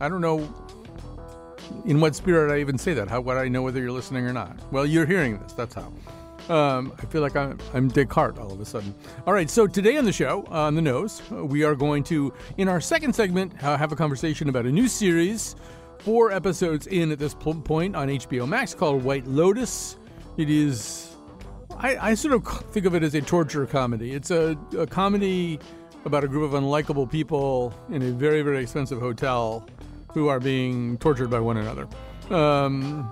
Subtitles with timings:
[0.00, 0.52] I don't know
[1.84, 3.08] in what spirit I even say that.
[3.08, 4.56] How would I know whether you're listening or not?
[4.72, 5.52] Well, you're hearing this.
[5.52, 5.92] That's how.
[6.48, 8.94] Um, I feel like I'm, I'm Descartes all of a sudden.
[9.26, 12.66] All right, so today on the show, on the nose, we are going to, in
[12.66, 15.54] our second segment, have a conversation about a new series,
[15.98, 19.96] four episodes in at this point on HBO Max called White Lotus.
[20.38, 21.14] It is,
[21.76, 24.12] I, I sort of think of it as a torture comedy.
[24.12, 25.60] It's a, a comedy
[26.04, 29.68] about a group of unlikable people in a very, very expensive hotel
[30.12, 31.88] who are being tortured by one another.
[32.30, 33.10] Um,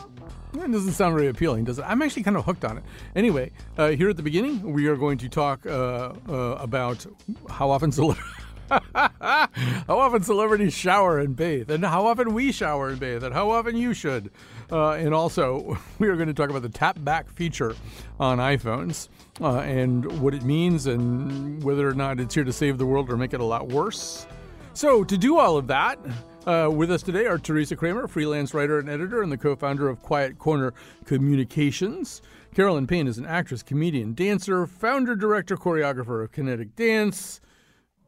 [0.55, 1.85] it doesn't sound very appealing, does it?
[1.87, 2.85] I'm actually kind of hooked on it.
[3.15, 7.05] Anyway, uh, here at the beginning, we are going to talk uh, uh, about
[7.51, 8.25] how often celebrities.
[8.95, 9.49] how
[9.89, 13.77] often celebrities shower and bathe, and how often we shower and bathe, and how often
[13.77, 14.31] you should.
[14.71, 17.75] Uh, and also, we are going to talk about the tap back feature
[18.21, 19.09] on iPhones
[19.41, 23.11] uh, and what it means, and whether or not it's here to save the world
[23.11, 24.27] or make it a lot worse.
[24.75, 25.99] So, to do all of that,
[26.49, 29.87] uh, with us today are Teresa Kramer, freelance writer and editor, and the co founder
[29.87, 30.73] of Quiet Corner
[31.05, 32.23] Communications.
[32.55, 37.43] Carolyn Payne is an actress, comedian, dancer, founder, director, choreographer of Kinetic Dance.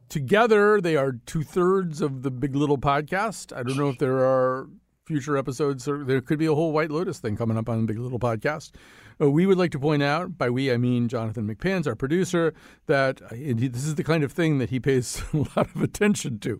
[0.09, 3.55] Together, they are two thirds of the Big Little podcast.
[3.55, 4.67] I don't know if there are
[5.05, 7.85] future episodes, or there could be a whole White Lotus thing coming up on the
[7.85, 8.71] Big Little podcast.
[9.29, 12.53] We would like to point out, by we I mean Jonathan McPants, our producer,
[12.87, 16.39] that uh, this is the kind of thing that he pays a lot of attention
[16.39, 16.59] to.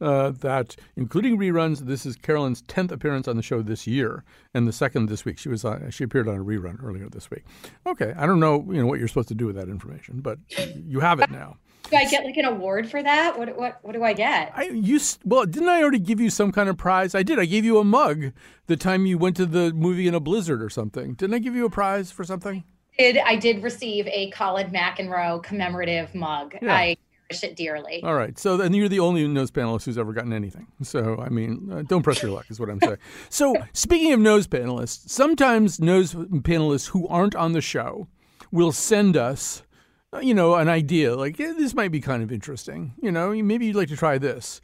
[0.00, 4.68] Uh, that, including reruns, this is Carolyn's tenth appearance on the show this year, and
[4.68, 5.38] the second this week.
[5.38, 7.44] She was on, she appeared on a rerun earlier this week.
[7.86, 10.38] Okay, I don't know, you know what you're supposed to do with that information, but
[10.76, 11.56] you have it now.
[11.92, 13.38] Do I get like an award for that?
[13.38, 14.50] What what what do I get?
[14.56, 17.14] I you well, didn't I already give you some kind of prize?
[17.14, 17.38] I did.
[17.38, 18.32] I gave you a mug
[18.66, 21.12] the time you went to the movie in a blizzard or something.
[21.12, 22.64] Didn't I give you a prize for something?
[22.98, 26.56] Did I did receive a Colin McEnroe commemorative mug?
[26.62, 26.74] Yeah.
[26.74, 26.96] I
[27.30, 28.02] cherish it dearly.
[28.02, 28.38] All right.
[28.38, 30.68] So then you're the only nose panelist who's ever gotten anything.
[30.82, 32.96] So I mean, uh, don't press your luck is what I'm saying.
[33.28, 38.08] so speaking of nose panelists, sometimes nose panelists who aren't on the show
[38.50, 39.62] will send us
[40.20, 42.94] you know, an idea like yeah, this might be kind of interesting.
[43.00, 44.60] You know, maybe you'd like to try this.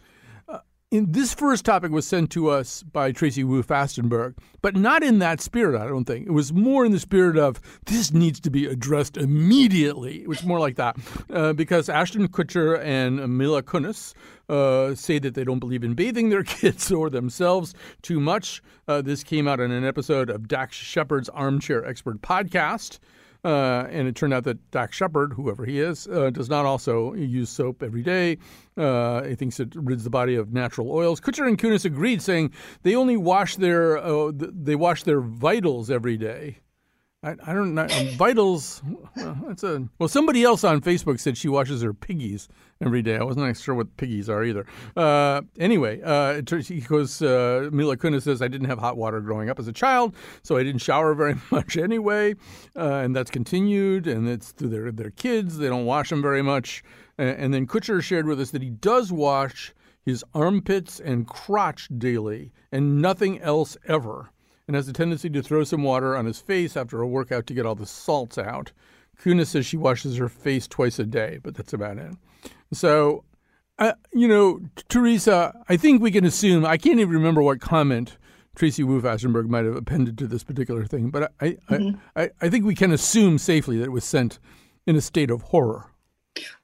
[0.48, 0.58] Uh,
[0.90, 5.18] in this first topic was sent to us by Tracy Wu Fastenberg, but not in
[5.20, 5.80] that spirit.
[5.80, 9.16] I don't think it was more in the spirit of this needs to be addressed
[9.16, 10.22] immediately.
[10.22, 10.96] It was more like that
[11.32, 14.14] uh, because Ashton Kutcher and Mila Kunis
[14.48, 18.62] uh, say that they don't believe in bathing their kids or themselves too much.
[18.86, 22.98] Uh, this came out in an episode of Dax Shepard's Armchair Expert podcast.
[23.48, 27.14] Uh, and it turned out that Doc Shepard, whoever he is, uh, does not also
[27.14, 28.36] use soap every day.
[28.76, 31.18] Uh, he thinks it rids the body of natural oils.
[31.18, 36.18] Kutcher and Kunis agreed, saying they only wash their uh, they wash their vitals every
[36.18, 36.58] day.
[37.20, 37.82] I, I don't know.
[37.82, 38.80] Um, vitals.
[39.16, 40.08] That's a well.
[40.08, 42.48] Somebody else on Facebook said she washes her piggies
[42.80, 43.16] every day.
[43.16, 44.66] I wasn't sure what piggies are either.
[44.96, 47.20] Uh, anyway, uh, goes.
[47.20, 50.14] Uh, Mila Kunis says I didn't have hot water growing up as a child,
[50.44, 52.34] so I didn't shower very much anyway,
[52.76, 54.06] uh, and that's continued.
[54.06, 55.58] And it's through their their kids.
[55.58, 56.84] They don't wash them very much.
[57.18, 59.74] and then Kutcher shared with us that he does wash
[60.04, 64.30] his armpits and crotch daily, and nothing else ever
[64.68, 67.54] and has a tendency to throw some water on his face after a workout to
[67.54, 68.70] get all the salts out.
[69.20, 72.14] Kunis says she washes her face twice a day, but that's about it.
[72.72, 73.24] So,
[73.78, 78.18] uh, you know, Teresa, I think we can assume, I can't even remember what comment
[78.54, 81.96] Tracy Wu Fastenberg might have appended to this particular thing, but I, mm-hmm.
[82.14, 84.38] I, I, I think we can assume safely that it was sent
[84.86, 85.87] in a state of horror.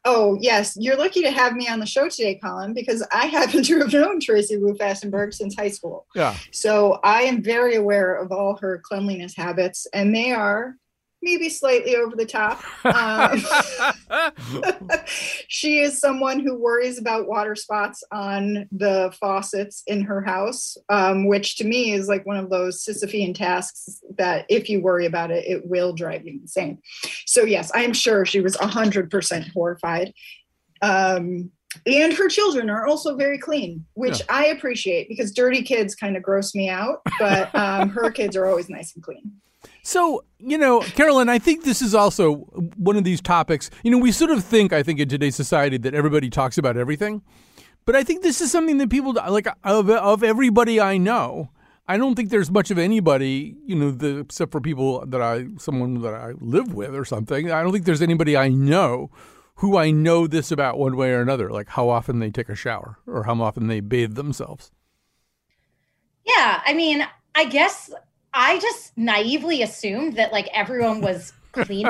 [0.05, 0.77] Oh, yes.
[0.79, 3.93] You're lucky to have me on the show today, Colin, because I happen to have
[3.93, 6.07] known Tracy Wu Fastenberg since high school.
[6.15, 6.37] Yeah.
[6.53, 10.77] So I am very aware of all her cleanliness habits, and they are
[11.24, 12.62] maybe slightly over the top.
[12.84, 13.42] Um,
[15.06, 21.26] she is someone who worries about water spots on the faucets in her house, um,
[21.26, 25.30] which to me is like one of those Sisyphean tasks that if you worry about
[25.30, 26.78] it, it will drive you insane.
[27.26, 30.12] So, yes, I am sure she was 100% horrified.
[30.82, 31.50] Um,
[31.86, 34.26] and her children are also very clean, which yeah.
[34.28, 38.47] I appreciate because dirty kids kind of gross me out, but um, her kids are
[38.47, 39.32] always nice and clean.
[39.83, 42.37] So, you know, Carolyn, I think this is also
[42.77, 43.71] one of these topics.
[43.83, 46.77] You know, we sort of think, I think, in today's society that everybody talks about
[46.77, 47.22] everything.
[47.84, 51.51] But I think this is something that people like of of everybody I know.
[51.87, 55.49] I don't think there's much of anybody, you know, the, except for people that I,
[55.59, 57.51] someone that I live with or something.
[57.51, 59.10] I don't think there's anybody I know
[59.57, 62.55] who I know this about one way or another, like how often they take a
[62.55, 64.72] shower or how often they bathe themselves.
[66.25, 67.93] Yeah, I mean, I guess
[68.34, 71.89] I just naively assumed that like everyone was clean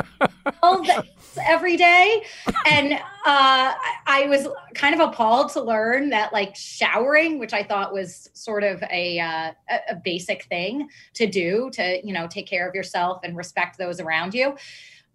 [1.49, 2.23] every day,
[2.71, 3.73] and uh,
[4.07, 8.63] I was kind of appalled to learn that like showering, which I thought was sort
[8.63, 9.53] of a uh,
[9.89, 13.99] a basic thing to do to you know take care of yourself and respect those
[13.99, 14.55] around you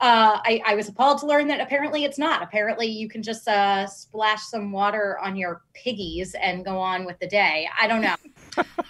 [0.01, 2.41] uh, I, I, was appalled to learn that apparently it's not.
[2.41, 7.19] Apparently, you can just uh, splash some water on your piggies and go on with
[7.19, 7.67] the day.
[7.77, 8.15] I don't know.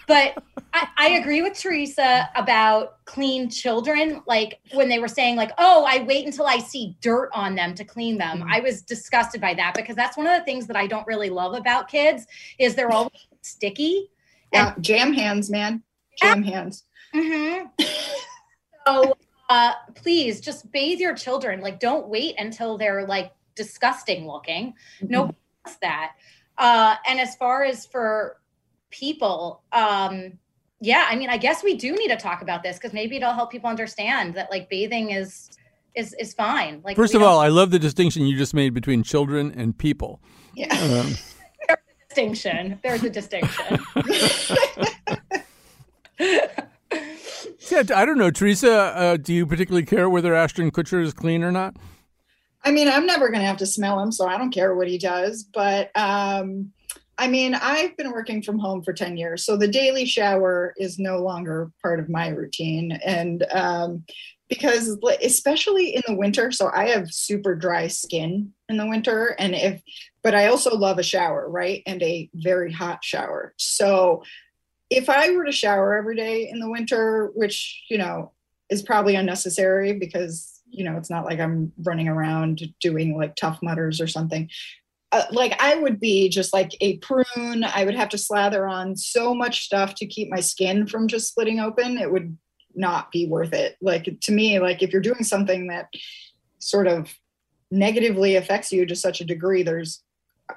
[0.08, 4.22] But I, I, agree with Teresa about clean children.
[4.28, 7.74] Like when they were saying, like, oh, I wait until I see dirt on them
[7.76, 8.40] to clean them.
[8.40, 8.52] Mm-hmm.
[8.52, 11.30] I was disgusted by that because that's one of the things that I don't really
[11.30, 12.26] love about kids
[12.58, 14.10] is they're always sticky.
[14.54, 15.84] Yeah, and- jam hands, man.
[16.22, 16.84] Jam hands.
[17.16, 17.86] Mm-hmm.
[18.88, 19.18] so
[19.50, 21.62] uh, please just bathe your children.
[21.62, 24.74] Like, don't wait until they're like disgusting looking.
[25.02, 25.12] Mm-hmm.
[25.12, 25.36] No,
[25.82, 26.14] that.
[26.58, 28.38] Uh, and as far as for
[28.90, 30.34] people, um,
[30.82, 33.34] yeah, I mean, I guess we do need to talk about this because maybe it'll
[33.34, 35.50] help people understand that like bathing is
[35.96, 36.82] is is fine.
[36.84, 40.22] Like, first of all, I love the distinction you just made between children and people.
[40.56, 40.74] Yeah.
[40.74, 41.16] Um,
[41.68, 42.80] There's a distinction.
[42.82, 43.80] There's a distinction.
[47.72, 48.72] Yeah, I don't know, Teresa.
[48.72, 51.76] Uh, do you particularly care whether Ashton Kutcher is clean or not?
[52.64, 54.88] I mean, I'm never going to have to smell him, so I don't care what
[54.88, 55.44] he does.
[55.44, 56.72] But um,
[57.20, 60.98] I mean, I've been working from home for 10 years, so the daily shower is
[60.98, 62.94] no longer part of my routine.
[63.06, 64.06] And um,
[64.48, 69.54] because, especially in the winter, so I have super dry skin in the winter, and
[69.54, 69.82] if,
[70.24, 71.84] but I also love a shower, right?
[71.86, 73.54] And a very hot shower.
[73.58, 74.24] So
[74.90, 78.32] if I were to shower every day in the winter, which, you know,
[78.70, 83.60] is probably unnecessary because, you know, it's not like I'm running around doing like Tough
[83.62, 84.50] Mudders or something.
[85.12, 87.64] Uh, like I would be just like a prune.
[87.64, 91.30] I would have to slather on so much stuff to keep my skin from just
[91.30, 91.98] splitting open.
[91.98, 92.38] It would
[92.76, 93.76] not be worth it.
[93.82, 95.88] Like to me, like if you're doing something that
[96.60, 97.14] sort of
[97.72, 100.04] negatively affects you to such a degree, there's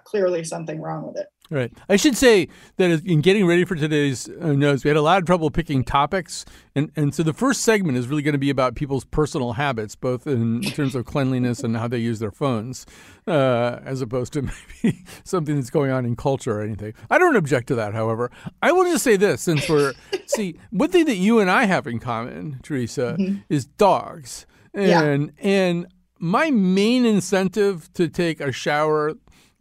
[0.05, 1.29] clearly something wrong with it.
[1.53, 1.71] Right.
[1.87, 5.19] I should say that in getting ready for today's uh, nose, we had a lot
[5.19, 8.49] of trouble picking topics, and and so the first segment is really going to be
[8.49, 12.87] about people's personal habits, both in terms of cleanliness and how they use their phones,
[13.27, 14.43] uh, as opposed to
[14.83, 16.95] maybe something that's going on in culture or anything.
[17.11, 18.31] I don't object to that, however.
[18.63, 19.93] I will just say this: since we're
[20.25, 23.41] see, one thing that you and I have in common, Teresa, mm-hmm.
[23.51, 25.47] is dogs, and yeah.
[25.47, 25.87] and
[26.19, 29.13] my main incentive to take a shower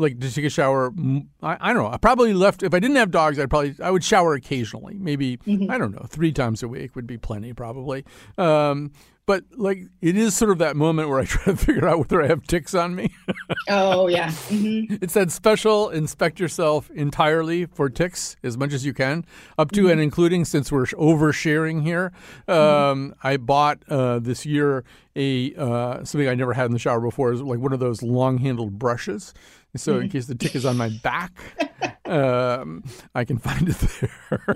[0.01, 0.91] like to take a shower.
[1.41, 1.91] I, I, don't know.
[1.91, 3.39] I probably left if I didn't have dogs.
[3.39, 4.95] I'd probably I would shower occasionally.
[4.99, 5.71] Maybe mm-hmm.
[5.71, 6.05] I don't know.
[6.09, 8.05] Three times a week would be plenty probably.
[8.37, 8.91] Um,
[9.25, 12.21] but like it is sort of that moment where I try to figure out whether
[12.21, 13.13] I have ticks on me.
[13.69, 14.95] oh yeah, mm-hmm.
[15.01, 19.25] it's that special inspect yourself entirely for ticks as much as you can,
[19.57, 19.91] up to mm-hmm.
[19.91, 22.11] and including since we're oversharing here.
[22.47, 22.51] Mm-hmm.
[22.51, 24.83] Um, I bought uh, this year
[25.15, 28.01] a uh, something I never had in the shower before is like one of those
[28.01, 29.33] long handled brushes
[29.75, 31.31] so in case the tick is on my back,
[32.05, 32.83] um,
[33.15, 34.55] I can find it there.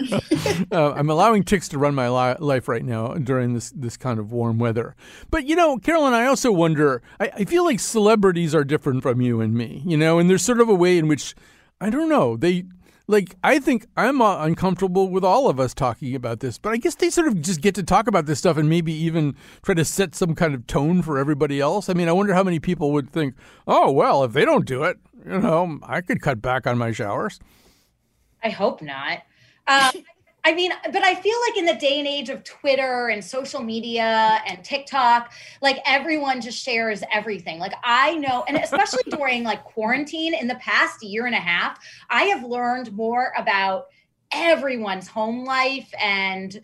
[0.72, 4.20] uh, I'm allowing ticks to run my li- life right now during this this kind
[4.20, 4.96] of warm weather.
[5.30, 7.02] But you know, Carolyn, I also wonder.
[7.20, 9.82] I, I feel like celebrities are different from you and me.
[9.86, 11.36] You know, and there's sort of a way in which
[11.80, 12.66] I don't know they
[13.08, 16.78] like I think I'm uh, uncomfortable with all of us talking about this, but I
[16.78, 19.76] guess they sort of just get to talk about this stuff and maybe even try
[19.76, 21.90] to set some kind of tone for everybody else.
[21.90, 23.36] I mean, I wonder how many people would think,
[23.68, 26.92] "Oh, well, if they don't do it, you know, I could cut back on my
[26.92, 27.40] showers."
[28.44, 29.20] I hope not.
[29.68, 29.92] Um,
[30.46, 33.64] I mean, but I feel like in the day and age of Twitter and social
[33.64, 35.34] media and TikTok,
[35.64, 37.58] like everyone just shares everything.
[37.58, 41.80] Like I know, and especially during like quarantine in the past year and a half,
[42.12, 43.88] I have learned more about
[44.32, 46.62] everyone's home life and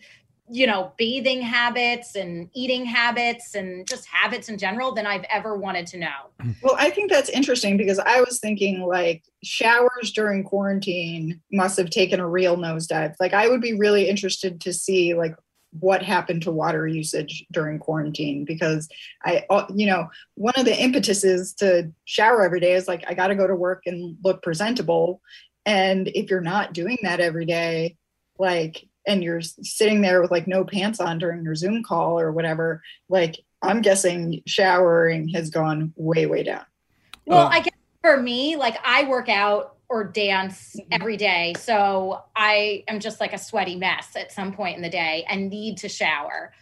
[0.52, 5.56] you know, bathing habits and eating habits and just habits in general than I've ever
[5.56, 6.30] wanted to know.
[6.62, 11.90] Well, I think that's interesting because I was thinking like showers during quarantine must have
[11.90, 13.14] taken a real nosedive.
[13.18, 15.34] Like I would be really interested to see like
[15.80, 18.88] what happened to water usage during quarantine because
[19.24, 23.14] I uh, you know, one of the impetuses to shower every day is like I
[23.14, 25.22] got to go to work and look presentable
[25.64, 27.96] and if you're not doing that every day,
[28.38, 32.32] like and you're sitting there with like no pants on during your Zoom call or
[32.32, 36.64] whatever, like I'm guessing showering has gone way, way down.
[37.26, 41.54] Well, uh, I guess for me, like I work out or dance every day.
[41.58, 45.50] So I am just like a sweaty mess at some point in the day and
[45.50, 46.52] need to shower.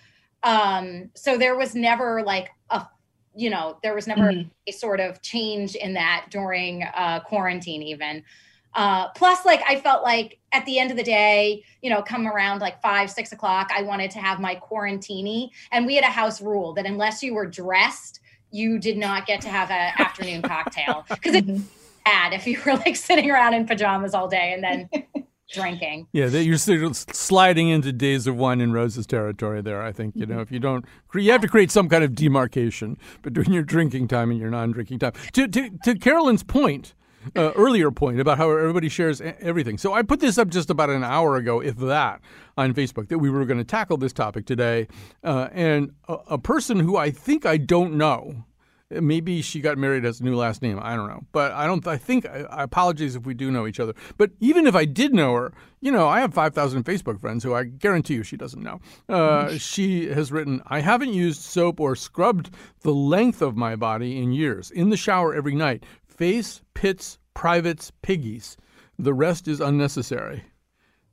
[0.43, 2.87] Um, so there was never like a,
[3.35, 4.51] you know, there was never Mhm.
[4.67, 8.25] a sort of change in that during uh, quarantine, even.
[8.75, 12.27] Uh, plus, like I felt like at the end of the day, you know, come
[12.27, 16.09] around like five, six o'clock, I wanted to have my quarantini, and we had a
[16.09, 18.21] house rule that unless you were dressed,
[18.53, 21.63] you did not get to have an afternoon cocktail because it's Mhm.
[22.05, 24.89] bad if you were like sitting around in pajamas all day and then
[25.53, 26.07] drinking.
[26.13, 29.83] Yeah, you're sliding into days of wine and roses territory there.
[29.83, 30.85] I think you know if you don't,
[31.15, 35.01] you have to create some kind of demarcation between your drinking time and your non-drinking
[35.01, 35.13] time.
[35.33, 36.95] To to, to Carolyn's point,
[37.37, 39.79] uh, earlier point about how everybody shares everything.
[39.79, 42.21] So I put this up just about an hour ago, if that,
[42.57, 44.89] on Facebook that we were going to tackle this topic today,
[45.25, 48.45] uh, and a, a person who I think I don't know.
[48.93, 50.81] Maybe she got married as a new last name.
[50.83, 51.87] I don't know, but I don't.
[51.87, 53.95] I think I, I apologize if we do know each other.
[54.17, 57.45] But even if I did know her, you know, I have five thousand Facebook friends
[57.45, 58.81] who I guarantee you she doesn't know.
[59.09, 62.51] Uh, she has written, "I haven't used soap or scrubbed
[62.81, 64.73] the length of my body in years.
[64.73, 65.85] In the shower every night,
[66.21, 68.57] face, pits, privates, piggies.
[68.99, 70.45] The rest is unnecessary."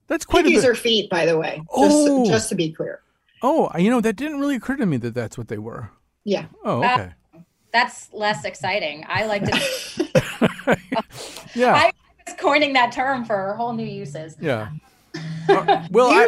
[0.08, 0.72] That's quite Piggies a bit.
[0.72, 1.56] are feet, by the way.
[1.58, 2.26] Just, Oh.
[2.26, 3.00] just to be clear.
[3.42, 5.90] oh, you know, that didn't really occur to me that that's what they were.
[6.24, 6.46] Yeah.
[6.64, 7.14] Oh, Uh, okay.
[7.74, 9.06] That's less exciting.
[9.08, 10.78] I like to.
[11.56, 11.92] Yeah, I
[12.28, 14.36] was coining that term for whole new uses.
[14.40, 14.70] yeah.
[15.50, 16.28] Uh, well, I,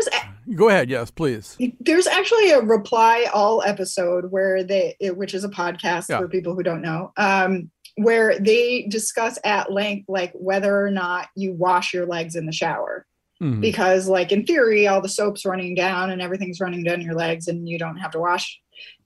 [0.55, 0.89] go ahead.
[0.89, 1.55] Yes, please.
[1.81, 6.19] There's actually a reply all episode where they, which is a podcast Yeah.
[6.19, 7.69] for people who don't know, um,
[8.03, 12.51] where they discuss at length like whether or not you wash your legs in the
[12.51, 13.05] shower.
[13.41, 13.61] Mhm.
[13.61, 17.47] Because, like in theory, all the soap's running down and everything's running down your legs,
[17.47, 18.59] and you don't have to wash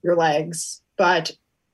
[0.04, 0.82] your legs.
[0.98, 1.32] But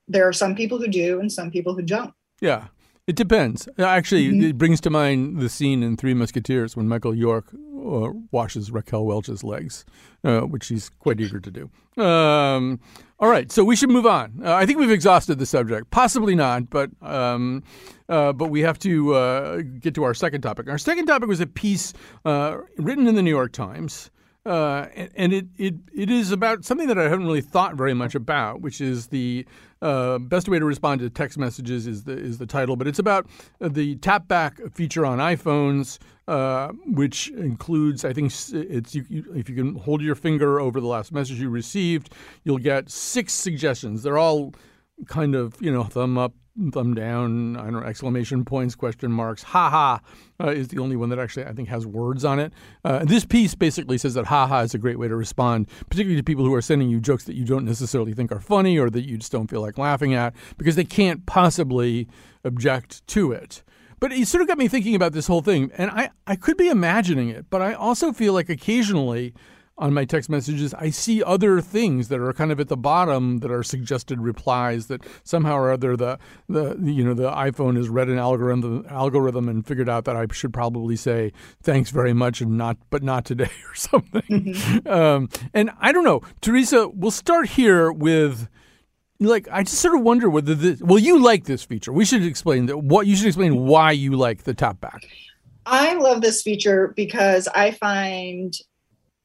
[0.08, 2.12] there are some people who do, and some people who don't.
[2.40, 2.66] Yeah,
[3.10, 3.68] it depends.
[3.78, 4.50] Uh, Actually, Mhm.
[4.50, 9.04] it brings to mind the scene in Three Musketeers when Michael York uh, washes Raquel
[9.06, 9.84] Welch's legs,
[10.22, 12.02] uh, which he's quite eager to do.
[12.02, 12.78] Um,
[13.18, 14.40] all right, so we should move on.
[14.44, 15.90] Uh, I think we've exhausted the subject.
[15.90, 17.62] Possibly not, but um,
[18.08, 20.68] uh, but we have to uh, get to our second topic.
[20.68, 21.92] Our second topic was a piece
[22.24, 24.10] uh, written in the New York Times.
[24.46, 28.14] Uh, and it, it it is about something that I haven't really thought very much
[28.14, 29.44] about, which is the
[29.82, 32.98] uh, best way to respond to text messages is the is the title, but it's
[32.98, 33.26] about
[33.60, 39.50] the tap back feature on iPhones, uh, which includes I think it's you, you, if
[39.50, 44.02] you can hold your finger over the last message you received, you'll get six suggestions.
[44.02, 44.54] They're all
[45.06, 46.32] kind of you know thumb up
[46.72, 50.00] thumb down i don't know exclamation points question marks ha ha
[50.44, 52.52] uh, is the only one that actually i think has words on it.
[52.84, 56.16] Uh, this piece basically says that ha ha is a great way to respond particularly
[56.16, 58.90] to people who are sending you jokes that you don't necessarily think are funny or
[58.90, 62.08] that you just don't feel like laughing at because they can't possibly
[62.44, 63.62] object to it.
[63.98, 66.56] But it sort of got me thinking about this whole thing and i, I could
[66.56, 69.34] be imagining it but i also feel like occasionally
[69.80, 73.38] on my text messages, I see other things that are kind of at the bottom
[73.38, 76.18] that are suggested replies that somehow or other the,
[76.48, 80.26] the you know the iPhone has read an algorithm algorithm and figured out that I
[80.32, 81.32] should probably say
[81.62, 84.82] thanks very much and not but not today or something.
[84.86, 86.88] um, and I don't know, Teresa.
[86.88, 88.48] We'll start here with
[89.18, 90.80] like I just sort of wonder whether this.
[90.82, 91.92] Well, you like this feature.
[91.92, 92.78] We should explain that.
[92.78, 95.02] What you should explain why you like the tap back.
[95.66, 98.54] I love this feature because I find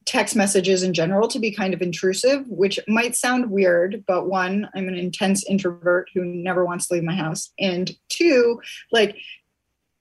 [0.06, 4.68] text messages in general to be kind of intrusive, which might sound weird, but one,
[4.74, 7.52] I'm an intense introvert who never wants to leave my house.
[7.58, 8.60] And two,
[8.92, 9.16] like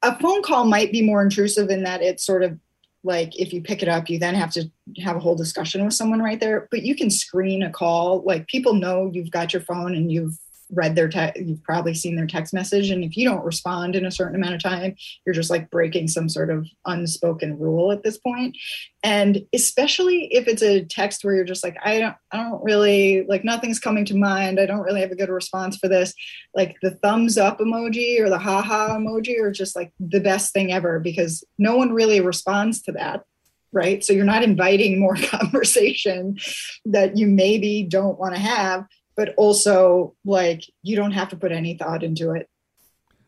[0.03, 2.57] a phone call might be more intrusive in that it's sort of
[3.03, 4.69] like if you pick it up, you then have to
[5.03, 6.67] have a whole discussion with someone right there.
[6.71, 8.21] But you can screen a call.
[8.21, 10.37] Like people know you've got your phone and you've
[10.71, 12.89] read their text, you've probably seen their text message.
[12.89, 14.95] And if you don't respond in a certain amount of time,
[15.25, 18.57] you're just like breaking some sort of unspoken rule at this point.
[19.03, 23.25] And especially if it's a text where you're just like, I don't, I don't really
[23.27, 24.59] like nothing's coming to mind.
[24.59, 26.13] I don't really have a good response for this.
[26.53, 30.71] Like the thumbs up emoji or the haha emoji are just like the best thing
[30.71, 33.23] ever because no one really responds to that.
[33.71, 34.03] Right.
[34.03, 36.37] So you're not inviting more conversation
[36.85, 41.51] that you maybe don't want to have, but also like you don't have to put
[41.51, 42.49] any thought into it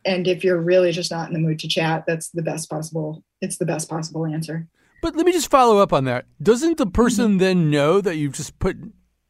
[0.04, 3.22] and if you're really just not in the mood to chat that's the best possible
[3.40, 4.68] it's the best possible answer
[5.02, 6.26] But let me just follow up on that.
[6.42, 8.76] Doesn't the person then know that you've just put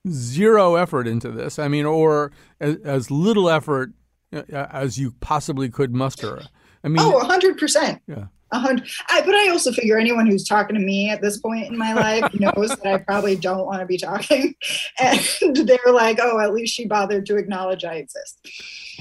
[0.08, 1.58] zero effort into this?
[1.58, 3.92] I mean, or as, as little effort
[4.32, 6.40] uh, as you possibly could muster.
[6.82, 8.26] I mean, oh 100% yeah.
[8.50, 8.88] A hundred.
[9.10, 11.92] I, but I also figure anyone who's talking to me at this point in my
[11.92, 14.54] life knows that I probably don't want to be talking,
[14.98, 15.20] and
[15.66, 18.48] they're like, "Oh, at least she bothered to acknowledge I exist."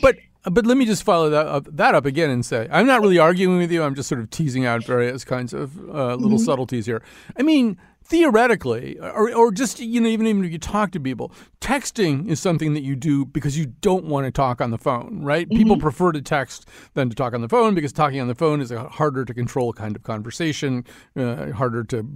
[0.01, 3.01] But but let me just follow that up, that up again and say I'm not
[3.01, 3.83] really arguing with you.
[3.83, 6.37] I'm just sort of teasing out various kinds of uh, little mm-hmm.
[6.37, 7.01] subtleties here.
[7.37, 7.77] I mean,
[8.07, 12.39] theoretically, or, or just you know, even even if you talk to people, texting is
[12.39, 15.47] something that you do because you don't want to talk on the phone, right?
[15.47, 15.57] Mm-hmm.
[15.57, 18.61] People prefer to text than to talk on the phone because talking on the phone
[18.61, 20.85] is a harder to control kind of conversation,
[21.17, 22.07] uh, harder to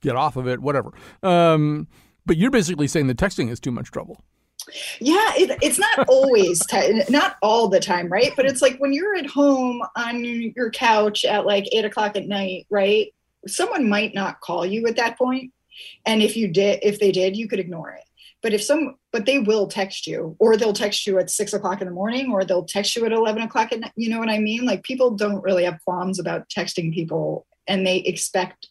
[0.00, 0.92] get off of it, whatever.
[1.22, 1.88] Um,
[2.24, 4.22] but you're basically saying that texting is too much trouble.
[5.00, 6.62] Yeah, it, it's not always,
[7.08, 8.32] not all the time, right?
[8.36, 12.28] But it's like when you're at home on your couch at like eight o'clock at
[12.28, 13.08] night, right?
[13.46, 15.52] Someone might not call you at that point
[16.06, 18.04] and if you did if they did you could ignore it.
[18.42, 21.80] But if some but they will text you or they'll text you at six o'clock
[21.80, 24.28] in the morning or they'll text you at 11 o'clock at night you know what
[24.28, 24.64] i mean?
[24.64, 28.68] Like people don't really have qualms about texting people and they expect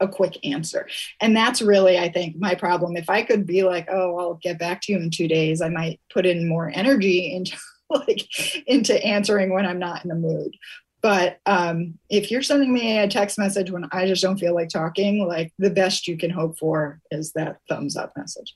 [0.00, 0.88] a quick answer.
[1.20, 2.96] And that's really i think my problem.
[2.96, 5.68] If i could be like oh i'll get back to you in two days i
[5.68, 7.56] might put in more energy into
[7.90, 8.26] like
[8.66, 10.56] into answering when i'm not in the mood
[11.02, 14.68] but um, if you're sending me a text message when I just don't feel like
[14.68, 18.54] talking, like the best you can hope for is that thumbs up message.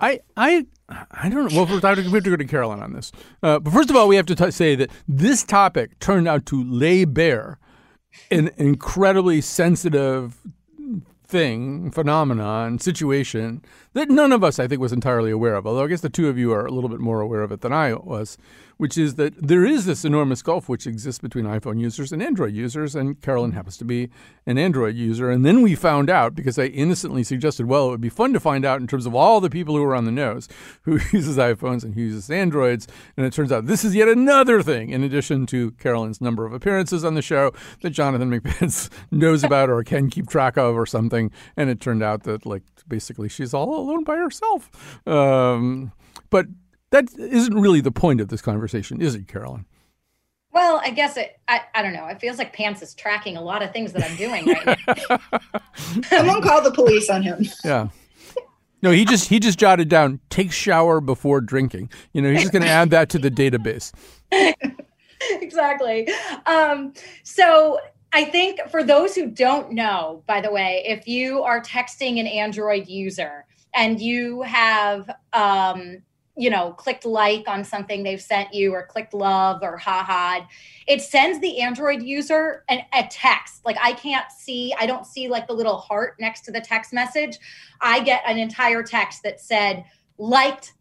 [0.00, 1.56] I I I don't know.
[1.56, 3.12] Well, first, we have to go to Carolyn on this.
[3.42, 6.46] Uh, but first of all, we have to t- say that this topic turned out
[6.46, 7.58] to lay bare
[8.30, 10.40] an incredibly sensitive
[11.26, 13.62] thing, phenomenon, situation
[13.94, 15.66] that none of us, I think, was entirely aware of.
[15.66, 17.62] Although I guess the two of you are a little bit more aware of it
[17.62, 18.38] than I was
[18.76, 22.54] which is that there is this enormous gulf which exists between iPhone users and Android
[22.54, 23.56] users, and Carolyn mm-hmm.
[23.56, 24.10] happens to be
[24.46, 25.30] an Android user.
[25.30, 28.40] And then we found out because I innocently suggested, well, it would be fun to
[28.40, 30.48] find out in terms of all the people who are on the nose
[30.82, 32.86] who uses iPhones and who uses Androids.
[33.16, 36.52] And it turns out this is yet another thing, in addition to Carolyn's number of
[36.52, 40.86] appearances on the show, that Jonathan McPants knows about or can keep track of or
[40.86, 41.30] something.
[41.56, 45.06] And it turned out that, like, basically she's all alone by herself.
[45.06, 45.92] Um,
[46.30, 46.46] but
[46.90, 49.66] that isn't really the point of this conversation, is it, Carolyn?
[50.52, 51.40] Well, I guess it.
[51.48, 52.06] I, I don't know.
[52.06, 54.78] It feels like Pants is tracking a lot of things that I'm doing right
[55.10, 55.40] now.
[56.04, 57.44] Someone call the police on him.
[57.64, 57.88] Yeah.
[58.80, 61.90] No, he just he just jotted down take shower before drinking.
[62.12, 63.92] You know, he's just going to add that to the database.
[65.40, 66.08] exactly.
[66.46, 66.92] Um,
[67.24, 67.80] so
[68.12, 72.28] I think for those who don't know, by the way, if you are texting an
[72.28, 73.44] Android user
[73.74, 76.02] and you have um,
[76.36, 80.46] you know, clicked like on something they've sent you or clicked love or ha ha.
[80.88, 83.64] it sends the Android user an, a text.
[83.64, 86.92] Like I can't see, I don't see like the little heart next to the text
[86.92, 87.38] message.
[87.80, 89.84] I get an entire text that said,
[90.18, 90.72] liked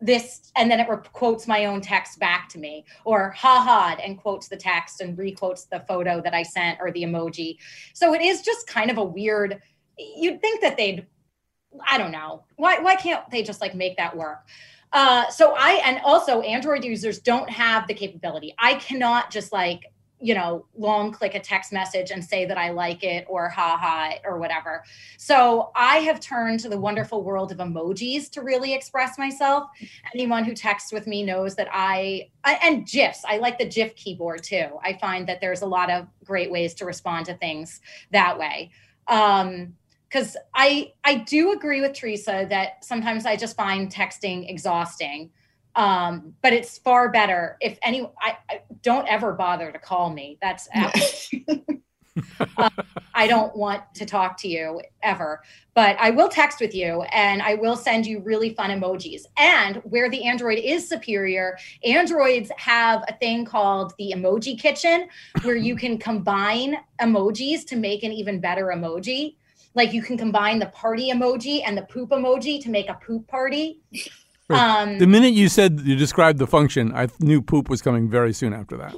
[0.00, 4.18] this, and then it quotes my own text back to me, or ha ha, and
[4.18, 7.58] quotes the text and requotes the photo that I sent or the emoji.
[7.92, 9.60] So it is just kind of a weird,
[9.96, 11.06] you'd think that they'd,
[11.86, 12.44] I don't know.
[12.56, 14.46] Why, why can't they just like make that work?
[14.92, 18.54] Uh, so I and also Android users don't have the capability.
[18.58, 19.86] I cannot just like
[20.20, 23.76] you know long click a text message and say that I like it or ha
[23.76, 24.84] ha or whatever.
[25.16, 29.70] So I have turned to the wonderful world of emojis to really express myself.
[30.14, 33.24] Anyone who texts with me knows that I, I and GIFs.
[33.26, 34.78] I like the GIF keyboard too.
[34.84, 37.80] I find that there's a lot of great ways to respond to things
[38.10, 38.70] that way.
[39.08, 39.74] Um,
[40.12, 45.30] because I I do agree with Teresa that sometimes I just find texting exhausting.
[45.74, 50.38] Um, but it's far better if any I, I don't ever bother to call me.
[50.42, 50.68] That's
[52.58, 52.68] uh,
[53.14, 55.40] I don't want to talk to you ever,
[55.72, 59.22] but I will text with you and I will send you really fun emojis.
[59.38, 65.08] And where the Android is superior, Androids have a thing called the emoji kitchen
[65.40, 69.36] where you can combine emojis to make an even better emoji.
[69.74, 73.26] Like you can combine the party emoji and the poop emoji to make a poop
[73.28, 73.80] party.
[74.50, 78.32] Um, the minute you said you described the function, I knew poop was coming very
[78.32, 78.94] soon after that.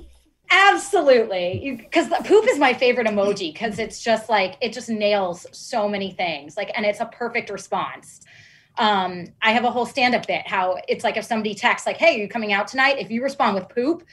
[0.51, 1.77] Absolutely.
[1.77, 6.13] Because poop is my favorite emoji because it's just like, it just nails so many
[6.13, 6.57] things.
[6.57, 8.21] Like, and it's a perfect response.
[8.79, 11.97] Um, I have a whole stand up bit how it's like if somebody texts, like,
[11.97, 12.97] hey, are you coming out tonight?
[12.99, 14.05] If you respond with poop,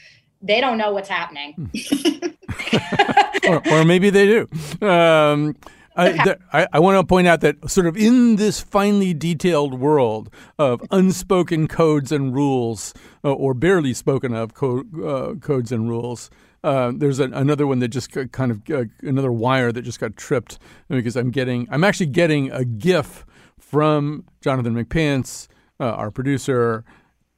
[0.41, 1.71] they don't know what's happening.
[3.47, 4.87] or, or, maybe they do.
[4.87, 5.55] Um,
[5.95, 10.29] I, I, I, want to point out that sort of in this finely detailed world
[10.57, 16.29] of unspoken codes and rules, uh, or barely spoken of co- uh, codes and rules,
[16.63, 20.15] uh, there's an, another one that just kind of uh, another wire that just got
[20.15, 23.25] tripped because I'm getting I'm actually getting a GIF
[23.57, 25.47] from Jonathan McPants,
[25.79, 26.83] uh, our producer,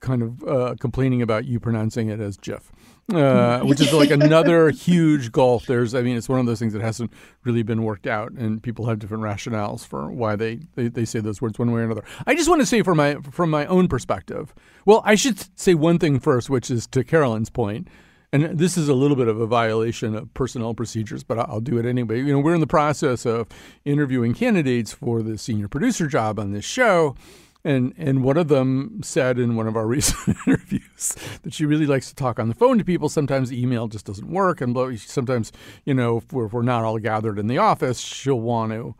[0.02, 2.72] kind of uh, complaining about you pronouncing it as GIF.
[3.12, 5.66] Uh, which is like another huge gulf.
[5.66, 7.12] There's, I mean, it's one of those things that hasn't
[7.44, 11.20] really been worked out, and people have different rationales for why they, they, they say
[11.20, 12.04] those words one way or another.
[12.26, 14.54] I just want to say from my from my own perspective.
[14.86, 17.88] Well, I should say one thing first, which is to Carolyn's point,
[18.32, 21.78] and this is a little bit of a violation of personnel procedures, but I'll do
[21.78, 22.18] it anyway.
[22.18, 23.48] You know, we're in the process of
[23.86, 27.16] interviewing candidates for the senior producer job on this show.
[27.66, 31.86] And and one of them said in one of our recent interviews that she really
[31.86, 33.10] likes to talk on the phone to people.
[33.10, 35.52] Sometimes email just doesn't work, and sometimes
[35.86, 38.96] you know if we're, if we're not all gathered in the office, she'll want to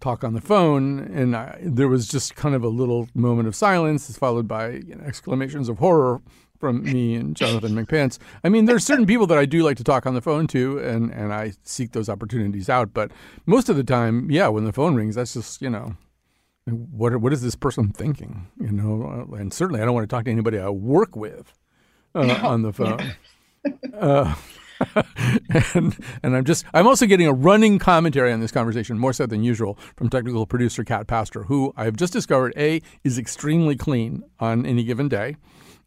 [0.00, 0.98] talk on the phone.
[0.98, 4.94] And I, there was just kind of a little moment of silence, followed by you
[4.94, 6.20] know, exclamations of horror
[6.58, 8.18] from me and Jonathan McPants.
[8.42, 10.78] I mean, there's certain people that I do like to talk on the phone to,
[10.78, 12.94] and, and I seek those opportunities out.
[12.94, 13.10] But
[13.44, 15.96] most of the time, yeah, when the phone rings, that's just, you know,
[16.66, 18.48] what what is this person thinking?
[18.60, 21.52] You know, and certainly I don't want to talk to anybody I work with
[22.14, 22.34] uh, no.
[22.42, 23.14] on the phone.
[23.94, 24.34] Uh,
[25.74, 29.26] and and I'm just I'm also getting a running commentary on this conversation more so
[29.26, 34.22] than usual from technical producer Kat Pastor, who I've just discovered a is extremely clean
[34.38, 35.36] on any given day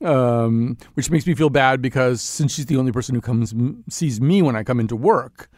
[0.03, 3.53] um, which makes me feel bad because since she's the only person who comes
[3.89, 5.49] sees me when I come into work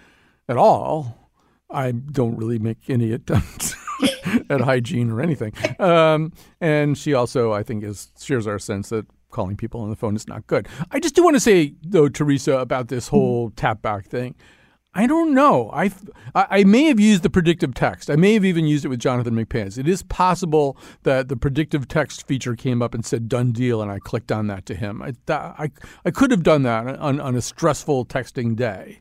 [0.49, 1.29] at all,
[1.69, 3.75] I don't really make any attempt
[4.49, 5.53] at hygiene or anything.
[5.79, 9.95] Um, and she also, I think, is shares our sense that calling people on the
[9.95, 10.67] phone is not good.
[10.91, 14.35] I just do want to say though, Teresa, about this whole tap back thing.
[14.93, 15.71] I don't know.
[15.73, 15.89] I,
[16.35, 18.09] I may have used the predictive text.
[18.09, 19.77] I may have even used it with Jonathan McPants.
[19.77, 23.89] It is possible that the predictive text feature came up and said "done deal," and
[23.89, 25.01] I clicked on that to him.
[25.01, 25.71] I I,
[26.03, 28.99] I could have done that on, on a stressful texting day,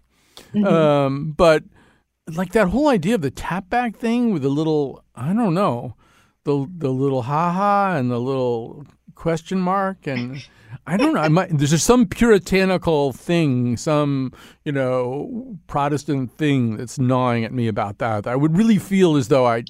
[0.55, 0.65] mm-hmm.
[0.65, 1.65] um, but
[2.29, 5.97] like that whole idea of the tap back thing with the little I don't know,
[6.45, 10.45] the the little ha ha and the little question mark and.
[10.87, 11.21] I don't know.
[11.21, 14.33] I might, there's just some puritanical thing, some
[14.65, 18.29] you know Protestant thing that's gnawing at me about that.
[18.29, 19.65] I would really feel as though I,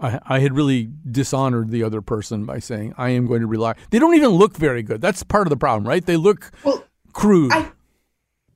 [0.00, 3.74] I, I had really dishonored the other person by saying I am going to rely.
[3.90, 5.00] They don't even look very good.
[5.00, 6.04] That's part of the problem, right?
[6.04, 7.52] They look well, crude.
[7.52, 7.70] I,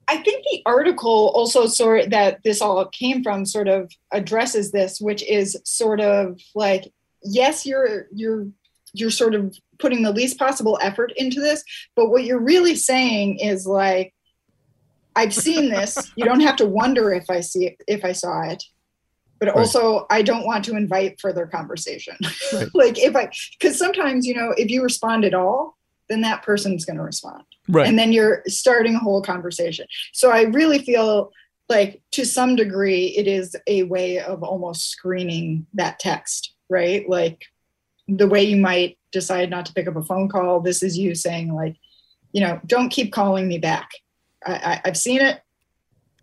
[0.08, 5.00] I think the article also sort that this all came from sort of addresses this,
[5.00, 6.92] which is sort of like
[7.22, 8.46] yes, you're you're
[8.92, 11.62] you're sort of putting the least possible effort into this.
[11.94, 14.14] But what you're really saying is like,
[15.14, 16.12] I've seen this.
[16.16, 18.62] You don't have to wonder if I see it, if I saw it.
[19.38, 19.56] But right.
[19.56, 22.16] also, I don't want to invite further conversation.
[22.52, 22.68] Right.
[22.74, 25.76] like if I, because sometimes you know, if you respond at all,
[26.08, 27.86] then that person's going to respond, right?
[27.86, 29.86] And then you're starting a whole conversation.
[30.12, 31.30] So I really feel
[31.68, 37.08] like, to some degree, it is a way of almost screening that text, right?
[37.08, 37.44] Like
[38.08, 40.60] the way you might decide not to pick up a phone call.
[40.60, 41.76] This is you saying like,
[42.32, 43.90] you know, don't keep calling me back.
[44.44, 45.40] I, I, have seen it.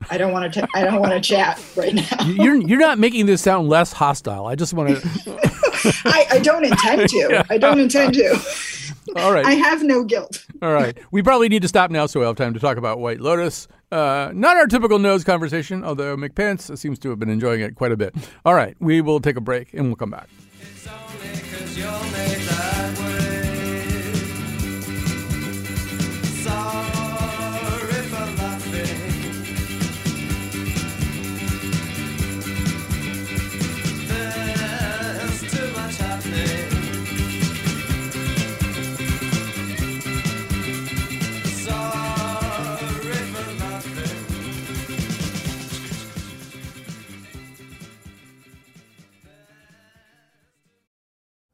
[0.10, 0.68] I don't want to.
[0.76, 2.26] I don't want to chat right now.
[2.26, 4.46] You're you're not making this sound less hostile.
[4.46, 5.02] I just want to.
[6.06, 7.46] I, I don't intend to.
[7.50, 8.38] I don't intend to.
[9.16, 9.46] All right.
[9.46, 10.46] I have no guilt.
[10.62, 10.98] All right.
[11.12, 13.68] We probably need to stop now so we'll have time to talk about White Lotus.
[13.92, 17.92] Uh, not our typical nose conversation, although McPants seems to have been enjoying it quite
[17.92, 18.16] a bit.
[18.46, 18.76] All right.
[18.80, 20.30] We will take a break and we'll come back.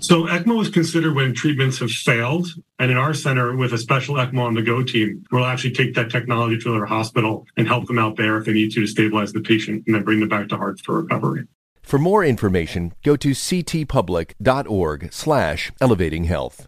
[0.00, 2.48] So ECMO is considered when treatments have failed.
[2.78, 5.94] And in our center, with a special ECMO on the go team, we'll actually take
[5.94, 8.86] that technology to their hospital and help them out there if they need to to
[8.86, 11.46] stabilize the patient and then bring them back to heart for recovery.
[11.82, 16.66] For more information, go to ctpublic.org slash elevating health.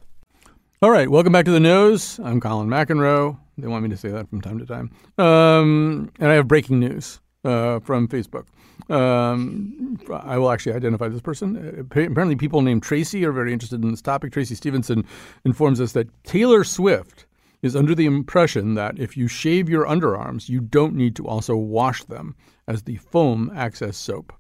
[0.83, 2.21] All right, welcome back to the nose.
[2.23, 3.39] I'm Colin McEnroe.
[3.57, 4.91] They want me to say that from time to time.
[5.17, 8.45] Um, and I have breaking news uh, from Facebook.
[8.91, 11.87] Um, I will actually identify this person.
[11.91, 14.33] Apparently, people named Tracy are very interested in this topic.
[14.33, 15.05] Tracy Stevenson
[15.45, 17.27] informs us that Taylor Swift
[17.63, 21.57] is under the impression that if you shave your underarms, you don't need to also
[21.57, 22.35] wash them,
[22.67, 24.33] as the foam acts as soap.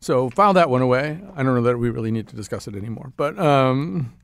[0.00, 1.20] So file that one away.
[1.34, 3.12] I don't know that we really need to discuss it anymore.
[3.16, 4.14] But um,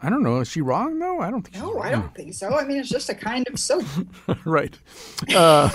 [0.00, 0.40] I don't know.
[0.40, 1.20] Is she wrong though?
[1.20, 1.62] I don't think.
[1.62, 2.56] No, I don't think so.
[2.58, 3.84] I mean, it's just a kind of soap.
[4.44, 4.78] right.
[5.34, 5.70] Uh,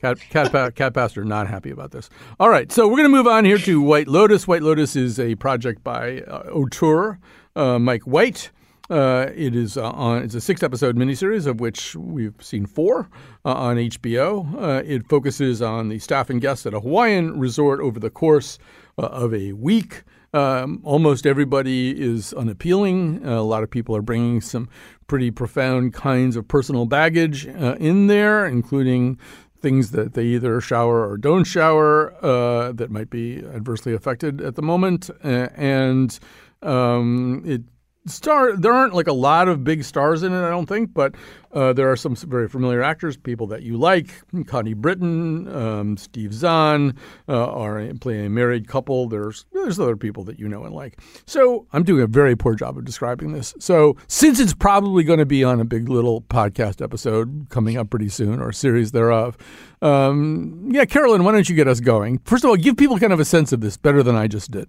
[0.00, 2.10] Kat, Kat, Kat Pastor not happy about this.
[2.38, 4.46] All right, so we're going to move on here to White Lotus.
[4.46, 7.18] White Lotus is a project by uh, auteur
[7.54, 8.50] uh, Mike White.
[8.90, 10.22] Uh, it is uh, on.
[10.22, 13.08] It's a six-episode miniseries of which we've seen four
[13.44, 14.54] uh, on HBO.
[14.54, 18.58] Uh, it focuses on the staff and guests at a Hawaiian resort over the course
[18.98, 20.04] of a week.
[20.36, 23.26] Um, almost everybody is unappealing.
[23.26, 24.68] Uh, a lot of people are bringing some
[25.06, 29.18] pretty profound kinds of personal baggage uh, in there, including
[29.66, 34.54] things that they either shower or don't shower uh, that might be adversely affected at
[34.54, 35.10] the moment.
[35.24, 36.20] and
[36.62, 37.62] um, it
[38.06, 41.14] star there aren't like a lot of big stars in it i don't think but
[41.52, 44.10] uh, there are some very familiar actors people that you like
[44.46, 46.94] connie britton um, steve zahn
[47.28, 49.08] uh, are playing a married couple.
[49.08, 51.00] There's there's other people that you know and like.
[51.26, 53.54] So i'm doing a very poor job of describing this.
[53.58, 57.90] So since it's probably going to be on a big little podcast episode coming up
[57.90, 59.36] pretty soon or series thereof
[59.82, 62.18] um, yeah carolyn why don't you get us going?
[62.18, 64.50] First of all give people kind of a sense of this better than i just
[64.50, 64.68] did.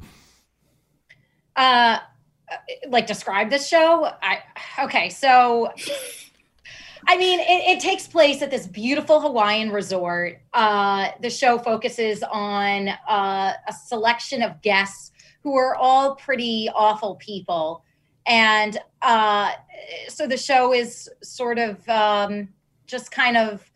[1.56, 2.00] Uh uh,
[2.90, 4.12] like describe this show?
[4.22, 4.40] I
[4.84, 5.72] okay so
[7.08, 10.40] i mean it, it, takes place at this beautiful hawaiian resort.
[10.54, 15.12] Uh, the show focuses on uh, a selection of guests
[15.48, 17.84] who are all pretty awful people.
[18.26, 19.54] And uh,
[20.10, 22.50] so the show is sort of um,
[22.86, 23.72] just kind of